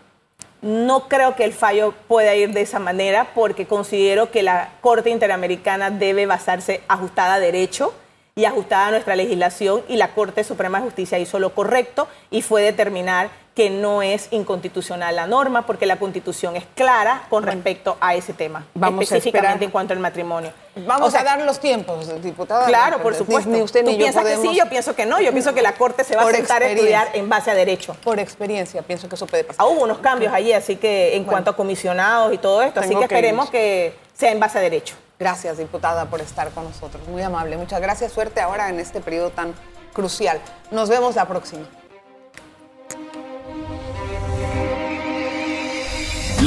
No 0.62 1.08
creo 1.08 1.36
que 1.36 1.46
el 1.46 1.54
fallo 1.54 1.94
pueda 2.08 2.36
ir 2.36 2.52
de 2.52 2.62
esa 2.62 2.80
manera 2.80 3.30
porque 3.34 3.66
considero 3.66 4.30
que 4.30 4.44
la 4.44 4.72
Corte 4.82 5.10
Interamericana 5.10 5.90
debe 5.90 6.26
basarse 6.26 6.84
ajustada 6.90 7.36
a 7.36 7.40
derecho 7.40 7.94
y 8.36 8.46
ajustada 8.46 8.88
a 8.88 8.92
nuestra 8.92 9.16
legislación 9.16 9.84
y 9.88 9.96
la 9.96 10.14
Corte 10.14 10.44
Suprema 10.44 10.80
de 10.80 10.86
Justicia 10.86 11.18
hizo 11.18 11.40
lo 11.40 11.54
correcto 11.54 12.08
y 12.30 12.42
fue 12.42 12.62
determinar 12.62 13.30
que 13.60 13.70
no 13.70 14.02
es 14.02 14.30
inconstitucional 14.32 15.14
la 15.18 15.28
norma 15.28 15.66
porque 15.66 15.86
la 15.86 15.98
Constitución 15.98 16.56
es 16.56 16.64
clara 16.76 17.24
con 17.30 17.44
respecto 17.44 17.98
a 18.00 18.16
ese 18.16 18.32
tema, 18.32 18.66
Vamos 18.74 19.04
específicamente 19.04 19.66
en 19.66 19.72
cuanto 19.72 19.92
al 19.92 20.00
matrimonio. 20.00 20.54
Vamos 20.88 21.14
a 21.14 21.26
dar 21.26 21.42
los 21.42 21.60
tiempos, 21.60 22.08
diputada. 22.24 22.68
Claro, 22.68 23.04
por 23.04 23.16
supuesto. 23.16 23.50
Ni, 23.50 23.62
usted 23.62 23.84
ni 23.84 23.92
¿Tú 23.92 23.98
piensas 23.98 24.24
que 24.24 24.38
sí? 24.38 24.56
Yo 24.56 24.70
pienso 24.70 24.96
que 24.96 25.06
no. 25.06 25.20
Yo 25.20 25.34
pienso 25.34 25.54
que 25.54 25.62
la 25.62 25.74
Corte 25.74 26.06
se 26.06 26.16
va 26.16 26.22
a 26.22 26.32
sentar 26.32 26.64
a 26.64 26.70
estudiar 26.70 27.10
en 27.12 27.28
base 27.28 27.52
a 27.52 27.54
derecho. 27.54 27.98
Por 28.02 28.18
experiencia, 28.18 28.82
pienso 28.82 29.10
que 29.10 29.16
eso 29.16 29.28
puede 29.28 29.44
pasar. 29.44 29.60
Ah, 29.60 29.68
hubo 29.68 29.84
unos 29.84 29.98
cambios 29.98 30.32
allí, 30.32 30.54
así 30.54 30.78
que 30.78 31.18
en 31.18 31.26
cuanto 31.26 31.52
a 31.52 31.56
comisionados 31.58 32.34
y 32.34 32.38
todo 32.38 32.62
esto, 32.62 32.80
así 32.80 32.96
que 32.96 33.04
esperemos 33.04 33.50
que 33.50 33.94
sea 34.14 34.32
en 34.32 34.40
base 34.40 34.58
a 34.58 34.62
derecho. 34.62 34.96
Gracias, 35.20 35.58
diputada, 35.58 36.06
por 36.06 36.22
estar 36.22 36.50
con 36.52 36.64
nosotros. 36.64 37.06
Muy 37.10 37.24
amable. 37.24 37.58
Muchas 37.58 37.82
gracias. 37.82 38.14
Suerte 38.14 38.40
ahora 38.40 38.70
en 38.70 38.80
este 38.80 39.02
periodo 39.02 39.32
tan 39.32 39.54
crucial. 39.92 40.40
Nos 40.72 40.88
vemos 40.88 41.16
la 41.16 41.28
próxima. 41.28 41.68